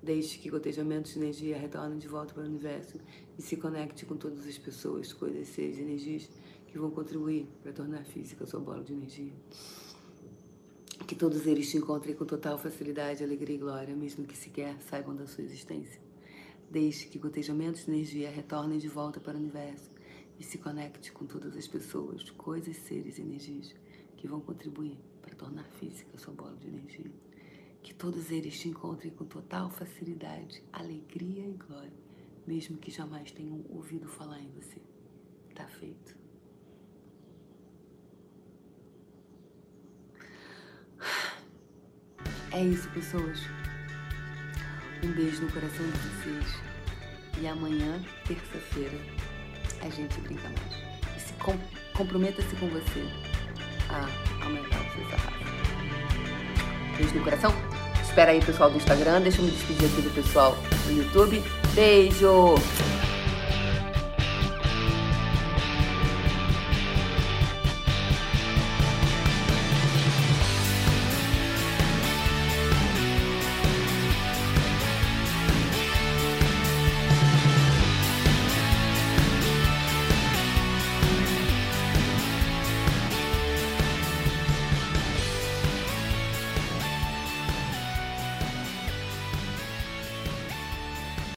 Deixe 0.01 0.37
que 0.39 0.49
gotejamentos 0.49 1.11
de 1.11 1.19
energia 1.19 1.57
retornem 1.57 1.99
de 1.99 2.07
volta 2.07 2.33
para 2.33 2.43
o 2.43 2.45
universo 2.45 2.97
e 3.37 3.41
se 3.41 3.57
conecte 3.57 4.05
com 4.05 4.15
todas 4.15 4.47
as 4.47 4.57
pessoas, 4.57 5.11
coisas, 5.11 5.45
seres, 5.49 5.77
energias 5.77 6.29
que 6.67 6.79
vão 6.79 6.89
contribuir 6.89 7.49
para 7.61 7.73
tornar 7.73 8.05
física 8.05 8.45
sua 8.45 8.61
bola 8.61 8.81
de 8.81 8.93
energia. 8.93 9.33
Que 11.05 11.15
todos 11.15 11.45
eles 11.45 11.69
te 11.69 11.77
encontrem 11.77 12.15
com 12.15 12.25
total 12.25 12.57
facilidade, 12.57 13.23
alegria 13.23 13.55
e 13.55 13.59
glória, 13.59 13.95
mesmo 13.95 14.25
que 14.25 14.37
sequer 14.37 14.79
saibam 14.81 15.15
da 15.15 15.27
sua 15.27 15.43
existência. 15.43 16.01
Deixe 16.71 17.07
que 17.07 17.19
gotejamentos 17.19 17.85
de 17.85 17.91
energia 17.91 18.31
retornem 18.31 18.79
de 18.79 18.87
volta 18.87 19.19
para 19.19 19.35
o 19.35 19.39
universo 19.39 19.91
e 20.39 20.43
se 20.43 20.57
conecte 20.57 21.11
com 21.11 21.25
todas 21.25 21.55
as 21.55 21.67
pessoas, 21.67 22.29
coisas, 22.31 22.77
seres 22.77 23.17
e 23.17 23.21
energias 23.21 23.75
que 24.15 24.27
vão 24.27 24.39
contribuir 24.39 24.97
para 25.21 25.35
tornar 25.35 25.65
física 25.65 26.09
a 26.15 26.17
sua 26.17 26.33
bola 26.33 26.55
de 26.55 26.67
energia. 26.67 27.11
Que 27.81 27.93
todos 27.93 28.31
eles 28.31 28.57
te 28.57 28.69
encontrem 28.69 29.11
com 29.11 29.25
total 29.25 29.69
facilidade, 29.69 30.63
alegria 30.71 31.45
e 31.45 31.53
glória, 31.53 31.93
mesmo 32.47 32.77
que 32.77 32.89
jamais 32.89 33.29
tenham 33.31 33.63
ouvido 33.69 34.07
falar 34.07 34.39
em 34.39 34.49
você. 34.51 34.81
Tá 35.53 35.67
feito. 35.67 36.22
É 42.53 42.61
isso, 42.61 42.87
pessoas. 42.89 43.39
Um 45.03 45.11
beijo 45.11 45.41
no 45.41 45.51
coração 45.51 45.85
de 45.85 45.97
vocês. 45.97 46.61
E 47.41 47.47
amanhã, 47.47 47.99
terça-feira, 48.27 48.95
a 49.81 49.89
gente 49.89 50.21
brinca 50.21 50.47
mais. 50.49 51.17
E 51.17 51.19
se 51.19 51.33
com, 51.33 51.57
comprometa-se 51.93 52.55
com 52.57 52.67
você 52.69 53.09
a 53.89 54.45
aumentar 54.45 54.79
o 54.81 54.91
seu 54.93 55.03
salário. 55.09 55.47
Beijo 56.95 57.15
no 57.15 57.23
coração. 57.23 57.51
Espera 58.03 58.31
aí, 58.31 58.39
pessoal 58.39 58.69
do 58.69 58.77
Instagram. 58.77 59.21
Deixa 59.21 59.39
eu 59.39 59.45
me 59.45 59.51
despedir 59.51 59.85
aqui 59.85 60.01
do 60.03 60.13
pessoal 60.13 60.55
do 60.85 60.91
YouTube. 60.91 61.43
Beijo! 61.73 62.92